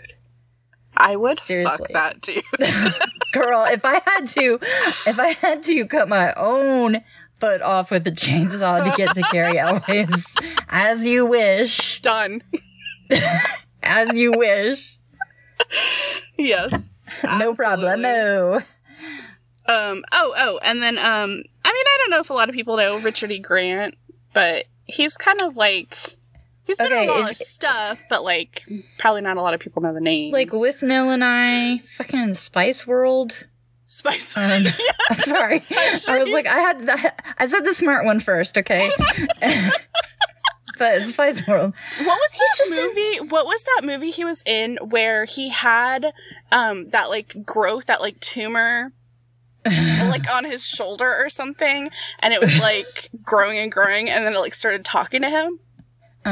[0.99, 1.77] I would seriously.
[1.77, 2.43] fuck that dude.
[3.33, 7.01] Girl, if I had to, if I had to cut my own
[7.39, 10.35] foot off with a chainsaw to get to Cary Elwes,
[10.67, 12.41] as you wish, Done.
[13.83, 14.97] as you wish,
[16.37, 16.97] Yes.
[17.39, 18.57] no problem, no.
[19.67, 20.03] Um.
[20.11, 20.33] Oh.
[20.37, 20.59] Oh.
[20.63, 20.97] And then.
[20.97, 21.43] Um.
[21.65, 23.39] I mean, I don't know if a lot of people know Richard E.
[23.39, 23.95] Grant,
[24.33, 25.93] but he's kind of like
[26.69, 28.63] he's been Okay, in a lot of stuff, but like
[28.97, 30.31] probably not a lot of people know the name.
[30.31, 33.47] Like with Nell and I, fucking Spice World.
[33.85, 34.37] Spice.
[34.37, 34.65] Um,
[35.13, 38.89] sorry, I was sure like, I had, the, I said the smart one first, okay?
[40.77, 41.73] but Spice World.
[41.97, 43.29] what was that just- movie?
[43.29, 46.13] What was that movie he was in where he had
[46.51, 48.93] um that like growth, that like tumor.
[49.65, 54.33] like on his shoulder or something, and it was like growing and growing, and then
[54.33, 55.59] it like started talking to him.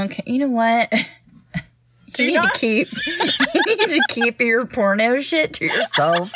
[0.05, 0.91] Okay, you know what?
[2.13, 2.53] Do you need not?
[2.53, 2.87] to keep
[3.53, 6.31] you need to keep your porno shit to yourself.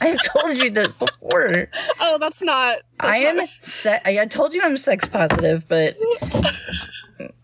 [0.00, 1.68] I've told you this before.
[2.00, 2.78] Oh, that's not.
[3.00, 5.96] That's I am not- se- I told you I'm sex positive, but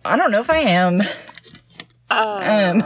[0.05, 1.03] I don't know if I am.
[2.11, 2.83] Um,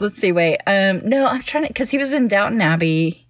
[0.00, 0.32] let's see.
[0.32, 0.58] Wait.
[0.66, 1.02] Um.
[1.08, 3.26] No, I'm trying to because he was in Downton Abbey.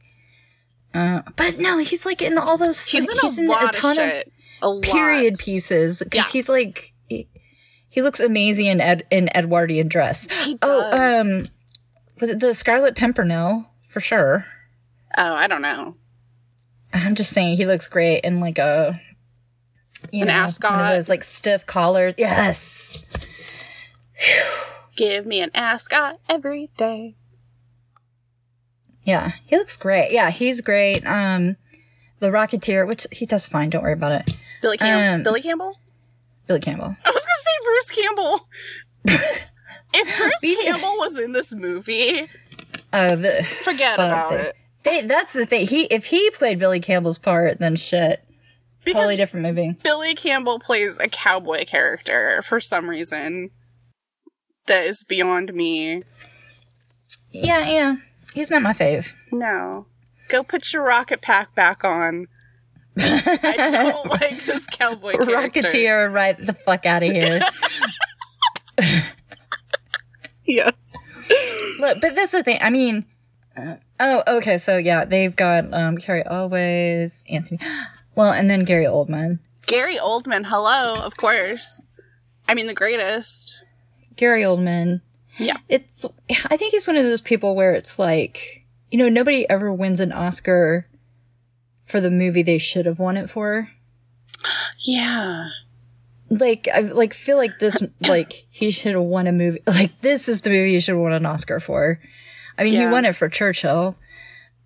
[0.93, 2.83] Uh, but no, he's like in all those.
[2.83, 4.33] He's in a lot of shit.
[4.63, 4.83] A lot.
[4.83, 6.33] period pieces because Yeah.
[6.33, 7.29] he's like he,
[7.89, 10.27] he looks amazing in Ed, in Edwardian dress.
[10.45, 11.45] He Oh, um,
[12.21, 14.47] was it the Scarlet Pimpernel for sure?
[15.19, 15.97] Oh, I don't know.
[16.93, 19.01] I'm just saying he looks great in like a
[20.13, 20.71] you An know, ascot.
[20.71, 22.15] one of those like stiff collars.
[22.19, 23.03] Yes,
[24.97, 27.17] Give me an ascot every day.
[29.03, 30.13] yeah, he looks great.
[30.13, 31.05] Yeah, he's great.
[31.07, 31.57] Um,
[32.19, 33.71] the Rocketeer, which he does fine.
[33.71, 34.37] Don't worry about it.
[34.63, 35.15] Billy Campbell.
[35.17, 35.77] Um, Billy Campbell.
[36.47, 36.97] Billy Campbell.
[37.05, 38.41] I was gonna say Bruce Campbell.
[39.95, 42.29] if Bruce Be- Campbell was in this movie,
[42.93, 43.33] Oh, the
[43.65, 44.41] forget about it.
[44.41, 44.55] it.
[44.83, 45.67] They, that's the thing.
[45.69, 48.25] He if he played Billy Campbell's part, then shit,
[48.85, 49.77] Because totally different movie.
[49.83, 53.51] Billy Campbell plays a cowboy character for some reason
[54.67, 56.03] that is beyond me.
[57.31, 57.97] Yeah, yeah.
[58.35, 59.13] He's not my fave.
[59.31, 59.87] No.
[60.29, 62.27] Go put your rocket pack back on.
[62.99, 65.61] I don't like this cowboy character.
[65.61, 67.41] Rocketeer, right the fuck out of here.
[70.51, 70.97] Yes.
[71.79, 72.59] Look, but that's the thing.
[72.61, 73.05] I mean,
[73.57, 74.59] uh, oh, okay.
[74.59, 77.61] So yeah, they've got um Cary Elwes, Anthony,
[78.17, 79.39] well, and then Gary Oldman.
[79.67, 81.83] Gary Oldman, hello, of course.
[82.49, 83.65] I mean, the greatest.
[84.17, 85.03] Gary Oldman.
[85.37, 85.59] Yeah.
[85.69, 86.05] It's
[86.47, 90.01] I think he's one of those people where it's like, you know, nobody ever wins
[90.01, 90.87] an Oscar
[91.91, 93.69] for the movie they should have won it for.
[94.79, 95.49] Yeah.
[96.31, 100.29] Like I like feel like this like he should have won a movie like this
[100.29, 102.01] is the movie you should have won an Oscar for.
[102.57, 102.87] I mean, Yeah.
[102.89, 103.97] he won it for Churchill,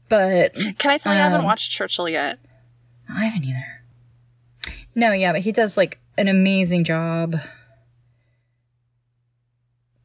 [0.08, 2.38] but Can I tell you, I haven't Um, watched Churchill yet.
[3.08, 3.82] I haven't either.
[4.94, 7.36] No, yeah, but he does like an amazing job.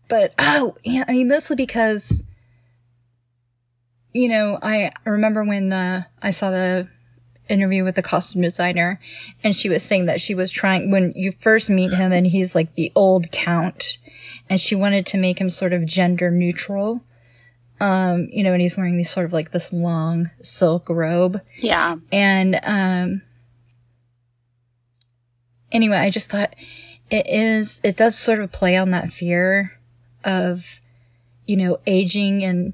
[0.07, 2.24] But oh, yeah, I mean mostly because
[4.11, 6.89] you know, I remember when the I saw the
[7.50, 9.00] interview with the costume designer
[9.43, 12.56] and she was saying that she was trying when you first meet him and he's
[12.56, 13.97] like the old count
[14.50, 17.04] and she wanted to make him sort of gender neutral.
[17.82, 21.41] Um, you know, and he's wearing these sort of like this long silk robe.
[21.60, 21.97] Yeah.
[22.12, 23.22] And um
[25.72, 26.56] anyway, I just thought
[27.10, 29.80] it is it does sort of play on that fear
[30.24, 30.82] of
[31.45, 32.74] you know, aging and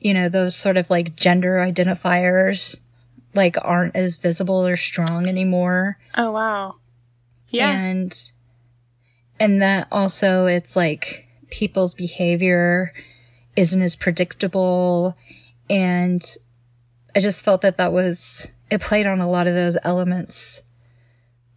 [0.00, 2.78] you know, those sort of like gender identifiers
[3.34, 5.98] like aren't as visible or strong anymore.
[6.16, 6.76] Oh, wow.
[7.48, 7.70] Yeah.
[7.70, 8.30] And
[9.38, 12.92] and that also it's like people's behavior
[13.56, 15.16] isn't as predictable
[15.68, 16.36] and
[17.14, 20.62] I just felt that that was it played on a lot of those elements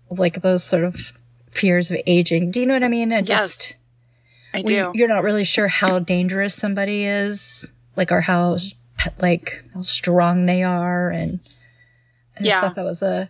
[0.09, 1.13] like those sort of
[1.51, 2.51] fears of aging.
[2.51, 3.11] Do you know what I mean?
[3.11, 3.77] Yes, just
[4.53, 4.91] I do.
[4.93, 8.57] you're not really sure how dangerous somebody is, like or how
[9.19, 11.39] like how strong they are and
[12.39, 12.61] I Yeah.
[12.61, 13.29] thought that was a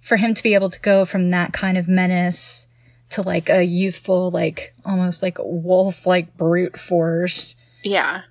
[0.00, 2.66] for him to be able to go from that kind of menace
[3.10, 7.54] to like a youthful, like almost like wolf like brute force.
[7.82, 8.22] Yeah.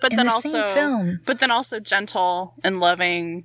[0.00, 3.44] But then the also but then also gentle and loving.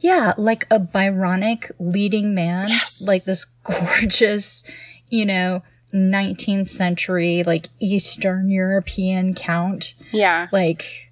[0.00, 3.02] Yeah, like a Byronic leading man, Yes.
[3.06, 4.62] like this gorgeous,
[5.08, 5.62] you know,
[5.92, 9.94] 19th century, like Eastern European count.
[10.12, 10.46] Yeah.
[10.52, 11.10] Like,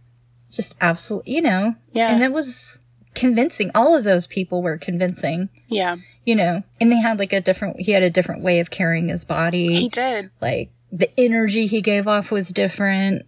[0.53, 1.75] just absolutely, you know.
[1.93, 2.13] Yeah.
[2.15, 2.81] And it was
[3.17, 3.73] convincing.
[3.75, 5.97] All of those people were convincing, Yeah.
[6.25, 6.63] you know.
[6.81, 9.75] And they had like a different, he had a different way of carrying his body.
[9.75, 10.31] He did.
[10.41, 13.23] like the energy he gave off was different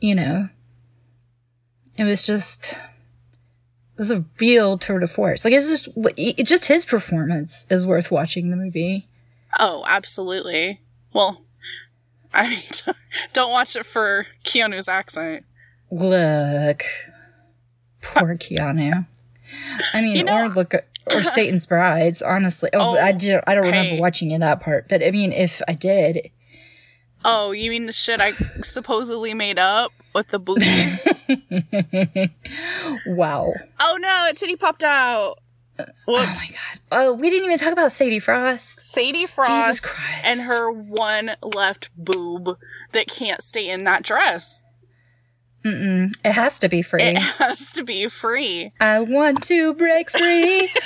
[0.00, 0.48] you know
[1.96, 6.66] it was just it was a real tour de force like it's just it, just
[6.66, 9.08] his performance is worth watching the movie
[9.58, 10.80] Oh, absolutely.
[11.12, 11.42] Well,
[12.32, 12.94] I mean,
[13.32, 15.44] don't watch it for Keanu's accent.
[15.90, 16.84] look
[18.02, 19.06] poor keanu
[19.94, 20.74] i mean You know- or look
[21.14, 24.00] or satan's brides honestly oh, Oh, i don't i don't remember hey.
[24.00, 26.30] watching in that part but i mean if i did
[27.24, 28.30] Oh, you mean the shit I
[28.62, 31.04] supposedly made up with the boobies?
[33.06, 35.34] wow oh no, a titty popped out.
[35.80, 36.56] Oh, Whoops.
[36.92, 42.56] oh we didn't even talk about sadie frost Sadie Frost and her one left boob
[42.92, 44.64] that can't stay in that dress.
[46.24, 48.72] It has to be free It has to be free.
[48.80, 50.68] I want to break free.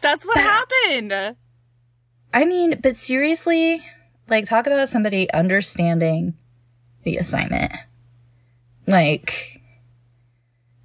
[0.00, 1.36] That's what happened.
[2.34, 3.84] I mean, but seriously,
[4.28, 6.34] like, talk about somebody understanding
[7.04, 7.72] the assignment.
[8.86, 9.60] Like,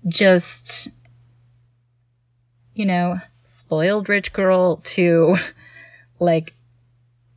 [0.08, 0.90] just,
[2.74, 5.38] you know, spoiled rich girl to,
[6.20, 6.54] like,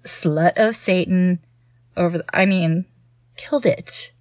[0.05, 1.41] slut of Satan
[1.97, 2.85] over the, I mean,
[3.41, 4.13] killed it.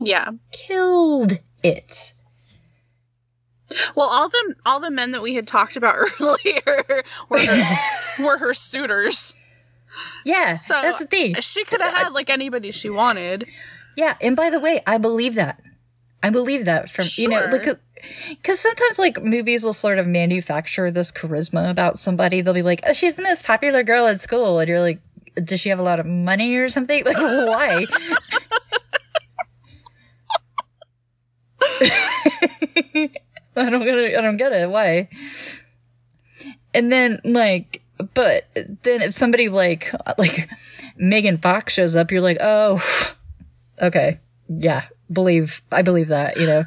[0.00, 0.30] Yeah.
[0.52, 2.12] Killed it.
[3.94, 6.84] Well, all the all the men that we had talked about earlier
[7.28, 7.78] were her,
[8.24, 9.34] were her suitors.
[10.24, 11.34] Yeah, So that's the thing.
[11.34, 13.46] She could have had like anybody she wanted.
[13.96, 15.60] Yeah, and by the way, I believe that.
[16.22, 17.50] I believe that from you know, Sure.
[17.50, 17.80] look,
[18.30, 22.40] because sometimes like movies will sort of manufacture this charisma about somebody.
[22.40, 25.00] They'll be like, "Oh, she's the most popular girl at school," and you're like,
[25.42, 27.86] "Does she have a lot of money or something?" Like, why?
[33.56, 34.16] I don't get it.
[34.16, 34.70] I don't get it.
[34.70, 35.08] Why?
[36.74, 37.82] And then like,
[38.14, 40.48] but then if somebody like like
[40.96, 42.80] Megan Fox shows up, you're like, oh,
[43.82, 46.64] okay, yeah, believe I believe that, you know.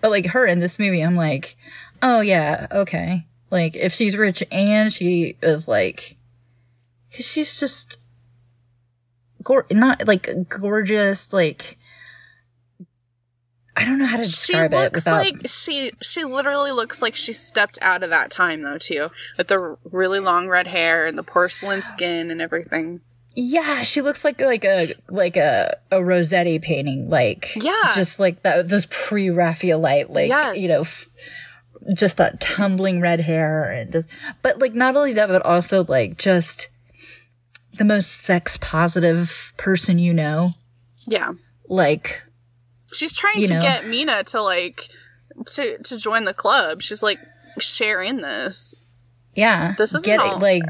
[0.00, 1.56] But like her in this movie, I'm like,
[2.02, 3.26] oh yeah, okay.
[3.50, 6.16] Like if she's rich and she is like,
[7.14, 8.00] cause she's just,
[9.42, 11.78] gor- not like gorgeous, like.
[13.76, 15.16] I don't know how to She describe it looks without.
[15.24, 19.48] like she she literally looks like she stepped out of that time though too, with
[19.48, 23.00] the really long red hair and the porcelain skin and everything.
[23.36, 27.72] Yeah, she looks like like a like a a Rossetti painting, like Yeah.
[27.96, 30.62] just like that those pre Raphaelite, like Yes.
[30.62, 31.08] you know, f-
[31.94, 34.08] just that tumbling red hair and just,
[34.40, 36.68] but like not only that, but also like just
[37.76, 40.50] the most sex positive person you know.
[41.08, 41.32] Yeah.
[41.68, 42.22] Like,
[42.94, 43.60] She's trying You to know.
[43.60, 44.82] get Mina to like
[45.54, 46.80] to to join the club.
[46.82, 47.18] She's like
[47.58, 48.80] share in this.
[49.34, 50.62] yeah, This isn't get all- like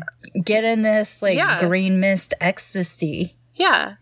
[0.43, 1.61] get in this like Yeah.
[1.61, 3.37] green mist ecstasy.
[3.55, 3.97] Yeah.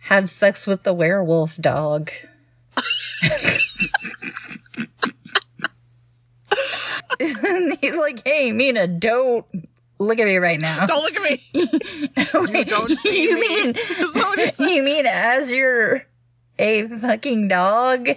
[0.00, 2.10] Have sex with the werewolf dog.
[7.18, 9.46] He's like, hey, Mina, don't
[9.98, 10.84] look at me right now.
[10.86, 11.42] Don't look at me.
[12.58, 13.40] you don't see you me.
[13.48, 14.68] mean Is that what he said?
[14.70, 16.04] you mean as you're
[16.58, 18.08] a fucking dog?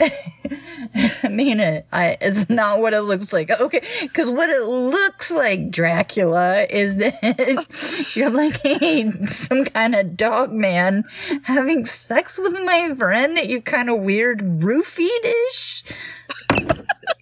[0.00, 1.86] I mean it.
[1.92, 3.50] I it's not what it looks like.
[3.50, 10.16] Okay, because what it looks like, Dracula, is that you're like, hey, some kind of
[10.16, 11.04] dog man
[11.44, 15.84] having sex with my friend that you kind of weird roofied-ish.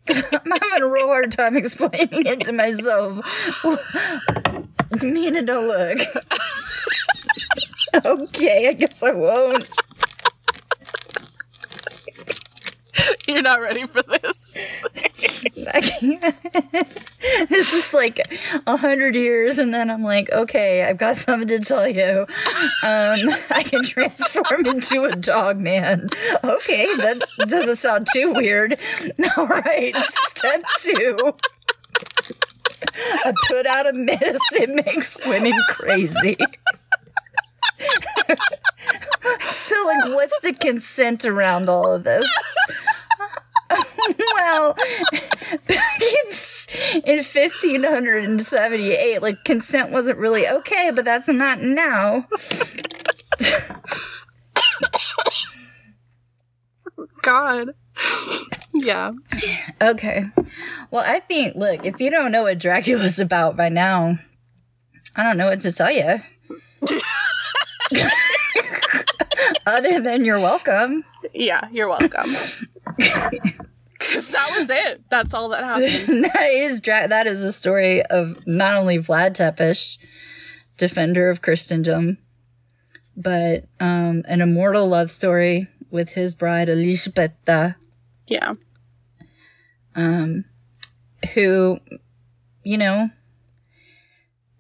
[0.06, 3.24] 'Cause I'm having a real hard time explaining it to myself.
[5.02, 5.98] Mina, don't look.
[8.04, 9.68] okay, I guess I won't.
[13.36, 14.56] You're not ready for this.
[17.50, 18.18] This is like
[18.66, 22.20] a hundred years, and then I'm like, okay, I've got something to tell you.
[22.20, 23.18] Um,
[23.50, 26.08] I can transform into a dog man.
[26.42, 28.78] Okay, that doesn't sound too weird.
[29.36, 31.34] All right, step two.
[33.24, 34.52] I put out a mist.
[34.52, 36.36] It makes women crazy.
[39.40, 42.26] so, like, what's the consent around all of this?
[44.34, 44.74] well,
[45.66, 46.32] back in,
[47.04, 52.26] in 1578, like consent wasn't really okay, but that's not now.
[57.22, 57.70] God.
[58.72, 59.12] Yeah.
[59.80, 60.26] Okay.
[60.90, 64.18] Well, I think, look, if you don't know what Dracula's about by now,
[65.16, 66.20] I don't know what to tell you.
[69.66, 71.04] Other than you're welcome.
[71.34, 72.30] Yeah, you're welcome.
[73.98, 75.02] Cause that was it.
[75.08, 76.24] That's all that happened.
[76.24, 79.98] that is dra- that is a story of not only Vlad Tepes,
[80.76, 82.18] defender of Christendom,
[83.16, 87.76] but um, an immortal love story with his bride Elisabeta,
[88.26, 88.54] Yeah.
[89.94, 90.44] Um,
[91.32, 91.78] who,
[92.62, 93.08] you know,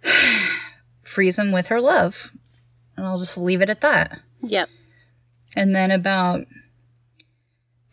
[1.02, 2.32] frees him with her love.
[2.96, 4.20] And I'll just leave it at that.
[4.42, 4.70] Yep.
[5.54, 6.46] And then about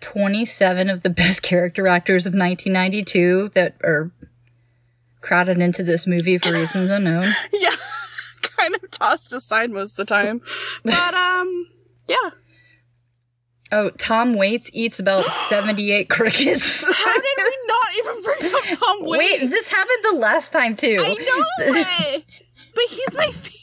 [0.04, 4.12] 27 of the best character actors of 1992 that are
[5.22, 7.24] crowded into this movie for reasons unknown.
[7.54, 7.70] Yeah.
[8.58, 10.42] kind of tossed aside most of the time.
[10.84, 11.68] But um
[12.08, 12.30] yeah.
[13.72, 16.84] Oh, Tom Waits eats about 78 crickets.
[16.86, 19.42] How did we not even bring up Tom Waits?
[19.42, 20.98] Wait, this happened the last time too.
[21.00, 22.26] I know it.
[22.76, 23.63] But he's my favorite.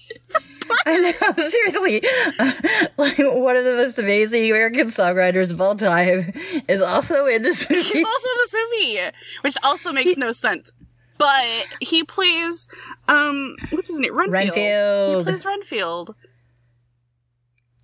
[0.86, 2.02] I know, seriously.
[2.38, 2.52] Uh,
[2.96, 6.32] like, one of the most amazing American songwriters of all time
[6.68, 7.82] is also in this movie.
[7.82, 10.72] He's also in this movie, which also makes no sense.
[11.18, 12.66] But he plays
[13.08, 14.16] um what's his name?
[14.16, 14.56] Renfield.
[14.56, 15.18] Renfield.
[15.18, 16.14] He plays Renfield.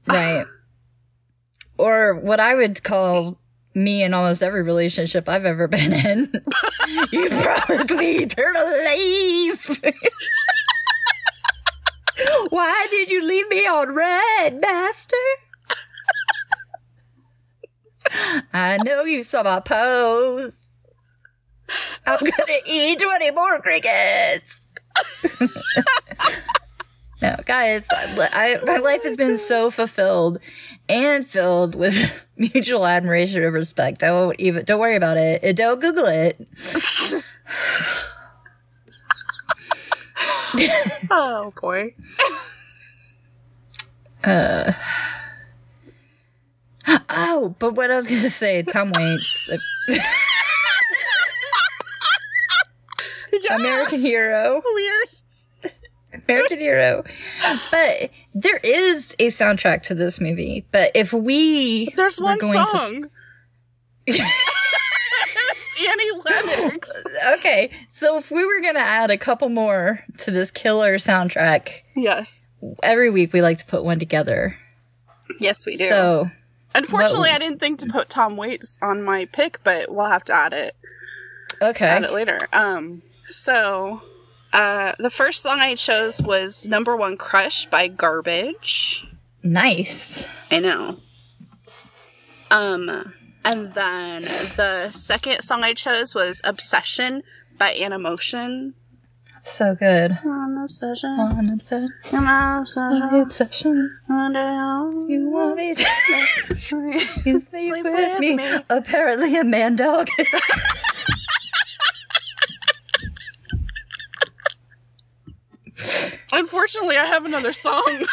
[0.09, 0.47] Right.
[1.79, 3.41] or what I would call
[3.75, 6.33] me in almost every relationship I've ever been in.
[7.13, 9.81] you promised me eternal life.
[12.51, 15.17] Why did you leave me on red, master?
[18.53, 20.55] I know you saw my pose.
[22.07, 24.65] I'm gonna eat 20 more crickets.
[27.23, 30.39] No, guys, I, my oh life has been so fulfilled
[30.87, 34.03] and filled with mutual admiration and respect.
[34.03, 35.57] I won't even, don't worry about it.
[35.57, 36.47] Don't Google it.
[41.11, 41.95] Oh boy.
[44.25, 44.73] uh.
[47.09, 49.51] Oh, but what I was going to say, Tom Waits,
[53.51, 55.09] American hero, Weird.
[56.29, 57.05] American hero.
[57.71, 60.67] But there is a soundtrack to this movie.
[60.73, 63.05] But if we There's one going
[64.07, 64.15] to-
[66.27, 66.43] song.
[66.45, 67.05] it's Annie Lennox.
[67.39, 71.83] okay, so if we were going to add a couple more to this killer soundtrack,
[71.95, 72.53] Yes.
[72.83, 74.57] every week we like to put one together.
[75.41, 75.89] Yes, we do.
[75.89, 76.31] So
[76.75, 80.25] Unfortunately, what- I didn't think to put Tom Waits on my pick, but we'll have
[80.25, 80.73] to add it
[81.63, 82.39] okay, add it later.
[82.53, 84.03] Um, so
[84.53, 89.07] uh, the first song I chose was "Number One Crush" by Garbage.
[89.43, 90.27] nice.
[90.51, 91.01] I know.
[92.51, 93.13] Um,
[93.47, 94.23] And then
[94.57, 97.23] the second song I chose was Obsession
[97.57, 98.73] by Animotion.
[99.41, 100.19] So good.
[100.25, 101.17] An obsession.
[101.21, 101.93] An obsession.
[102.13, 103.21] An obsession.
[103.23, 103.99] obsession.
[105.09, 105.83] You want me to
[106.49, 108.35] you sleep, Sleep with, with me.
[108.35, 108.59] me.
[108.69, 110.09] Apparently a man dog.
[116.33, 117.83] Unfortunately, I have another song.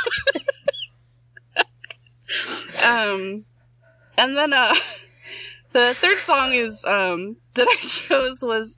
[2.85, 3.45] um,
[4.17, 4.73] and then uh,
[5.73, 8.77] the third song is um that I chose was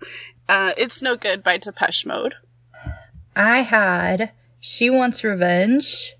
[0.50, 2.36] uh "It's No Good" by Depeche Mode.
[3.36, 6.16] I had She Wants Revenge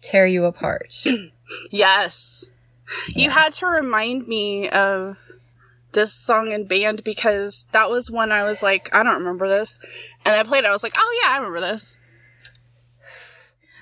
[0.00, 0.94] tear you apart.
[1.70, 2.50] Yes,
[3.08, 5.18] you had to remind me of
[5.92, 9.78] this song and band because that was when I was like, I don't remember this,
[10.24, 10.68] and I played it.
[10.68, 11.98] I was like, oh yeah, I remember this.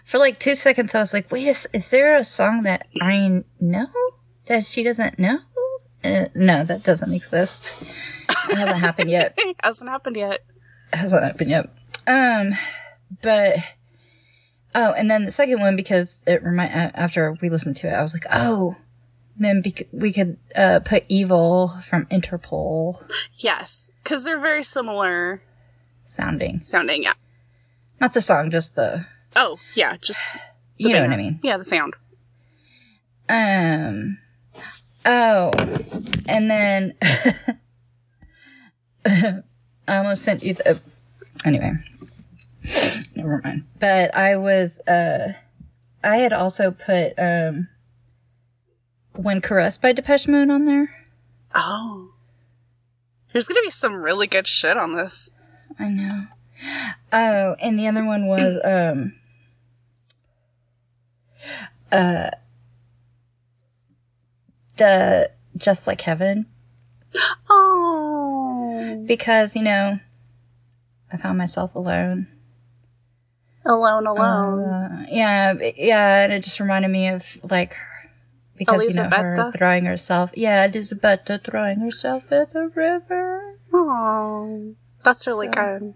[0.05, 3.45] For like two seconds, I was like, wait, is, is there a song that I
[3.61, 3.86] know
[4.47, 5.38] that she doesn't know?
[6.05, 7.82] Uh, no, that doesn't exist.
[8.50, 9.34] It hasn't happened yet.
[9.38, 10.44] It hasn't happened yet.
[10.92, 11.70] It hasn't happened yet.
[12.07, 12.55] Um,
[13.22, 13.59] but
[14.74, 18.03] oh, and then the second one because it remind after we listened to it, I
[18.03, 18.76] was like, oh,
[19.36, 22.98] then bec- we could uh put "Evil" from Interpol
[23.34, 25.42] Yes, because they're very similar
[26.05, 27.05] sounding, sounding.
[27.05, 27.12] Yeah.
[28.00, 30.36] not the song, just the Oh yeah, just
[30.76, 31.38] you know what I mean.
[31.44, 31.94] Yeah, the sound.
[33.28, 34.18] Um.
[35.05, 35.50] Oh,
[36.28, 36.94] and then
[39.05, 39.42] I
[39.88, 40.80] almost sent you the.
[41.44, 41.72] Anyway,
[43.16, 43.64] never mind.
[43.80, 44.78] But I was.
[44.80, 45.32] Uh,
[46.05, 47.68] I had also put um.
[49.14, 50.94] When Caressed by Depeche Mode on there.
[51.55, 52.12] Oh.
[53.32, 55.34] There's gonna be some really good shit on this.
[55.78, 56.26] I know.
[57.12, 59.14] Oh, and the other one was um.
[61.90, 62.30] Uh.
[64.77, 66.47] The Just Like Heaven.
[67.51, 69.05] Oh.
[69.07, 69.99] because you know
[71.12, 72.27] i found myself alone
[73.66, 74.64] Alone, alone.
[74.64, 77.77] uh, yeah yeah and it just reminded me of like
[78.57, 84.75] because you know her throwing herself yeah elizabeth throwing herself in the river Oh.
[85.03, 85.95] That's really good.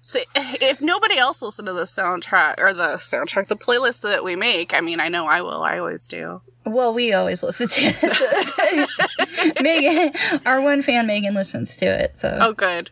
[0.00, 4.36] So, if nobody else listened to the soundtrack or the soundtrack, the playlist that we
[4.36, 5.62] make, I mean, I know I will.
[5.62, 6.42] I always do.
[6.64, 10.12] well we always listen to it megan
[10.44, 12.90] our one fan megan listens to it so Oh, good.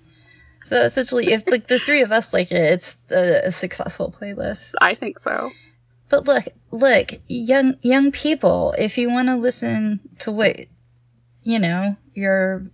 [0.67, 4.75] so essentially if like the three of us like it it's a, a successful playlist
[4.81, 5.51] I think so.
[6.09, 10.57] But look, look, young young people, if you want to listen to what
[11.43, 12.71] you know, your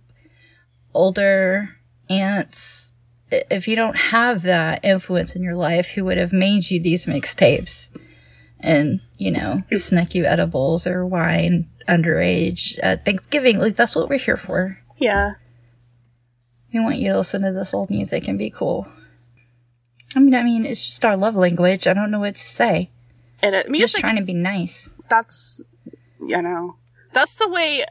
[0.93, 1.69] older
[2.09, 2.90] aunts,
[3.31, 7.05] if you don't have that influence in your life, who would have made you these
[7.05, 7.91] mixtapes
[8.59, 13.59] and you know snuck you edibles or wine underage at Thanksgiving?
[13.59, 14.79] Like that's what we're here for.
[14.97, 15.33] Yeah.
[16.73, 18.87] We want you to listen to this old music and be cool.
[20.15, 21.87] I mean, I mean, it's just our love language.
[21.87, 22.89] I don't know what to say.
[23.41, 24.89] And it, Just music, trying to be nice.
[25.09, 25.61] that's,
[26.19, 26.75] you know,
[27.13, 27.81] that's the way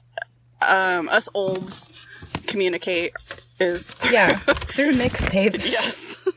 [0.72, 2.06] um, us olds
[2.46, 3.12] communicate
[3.58, 5.70] is through, Yeah, through mixtapes.
[5.70, 6.28] yes.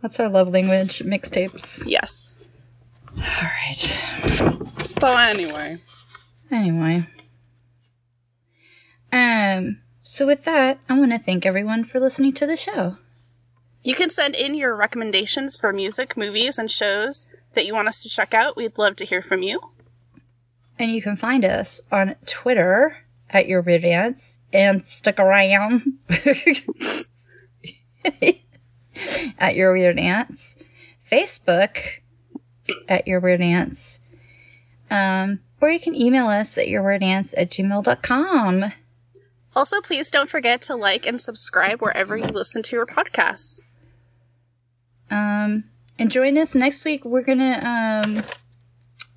[0.00, 1.84] That's our love language, mixtapes.
[1.86, 2.40] yes.
[3.16, 3.76] All right.
[4.84, 5.78] So, anyway.
[6.50, 7.06] Anyway.
[9.12, 12.96] Um, so with that, I want to thank everyone for listening to the show.
[13.84, 18.02] You can send in your recommendations for music, movies, and shows that you want us
[18.02, 18.56] to check out.
[18.56, 19.60] We'd love to hear from you.
[20.78, 22.96] And you can find us on Twitter
[23.32, 25.98] at Your Weird Dance, around
[29.38, 30.56] at Your Weird Dance,
[31.10, 32.00] Facebook
[32.88, 34.00] at Your Weird Dance,
[34.90, 38.72] um, or you can email us at yourweirdance at gmail.com.
[39.54, 43.62] Also, please don't forget to like and subscribe wherever you listen to your podcasts.
[45.10, 45.64] Um,
[45.98, 47.04] and join us next week.
[47.04, 48.22] We're gonna um,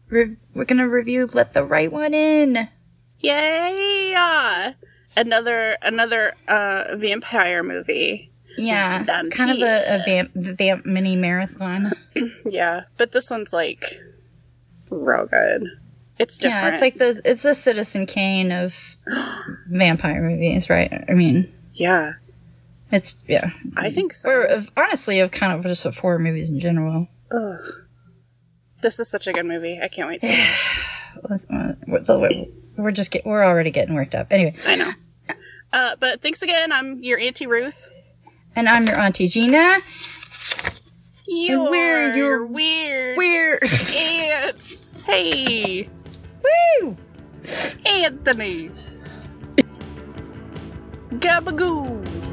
[0.10, 2.68] re- we're gonna review "Let the Right One In."
[3.26, 4.76] Yay!
[5.18, 8.32] Another another uh, vampire movie.
[8.58, 11.92] Yeah, kind of a, a vamp, vamp mini marathon.
[12.46, 13.84] Yeah, but this one's like
[14.90, 15.68] real good.
[16.18, 16.64] It's different.
[16.64, 18.96] Yeah, it's like the it's a Citizen Kane of
[19.68, 21.04] vampire movies, right?
[21.10, 22.14] I mean, yeah.
[22.92, 24.30] it's yeah, it's, I think so.
[24.30, 27.08] or of, honestly, of kind of just of horror movies in general.
[28.82, 29.80] This is such a good movie.
[29.82, 31.50] I can't wait to watch.
[32.78, 34.28] We're, just get, we're already getting worked up.
[34.32, 34.92] Anyway, I know.
[35.74, 36.72] Uh, but thanks again.
[36.72, 37.90] I'm your Auntie Ruth.
[38.56, 39.80] and I'm your auntie Gina.
[41.28, 43.60] You're we're your weird We're
[43.98, 44.86] ants.
[45.06, 45.90] Hey.
[46.82, 46.96] woo.
[47.86, 48.70] Anthony.
[51.10, 52.25] Gabagoo.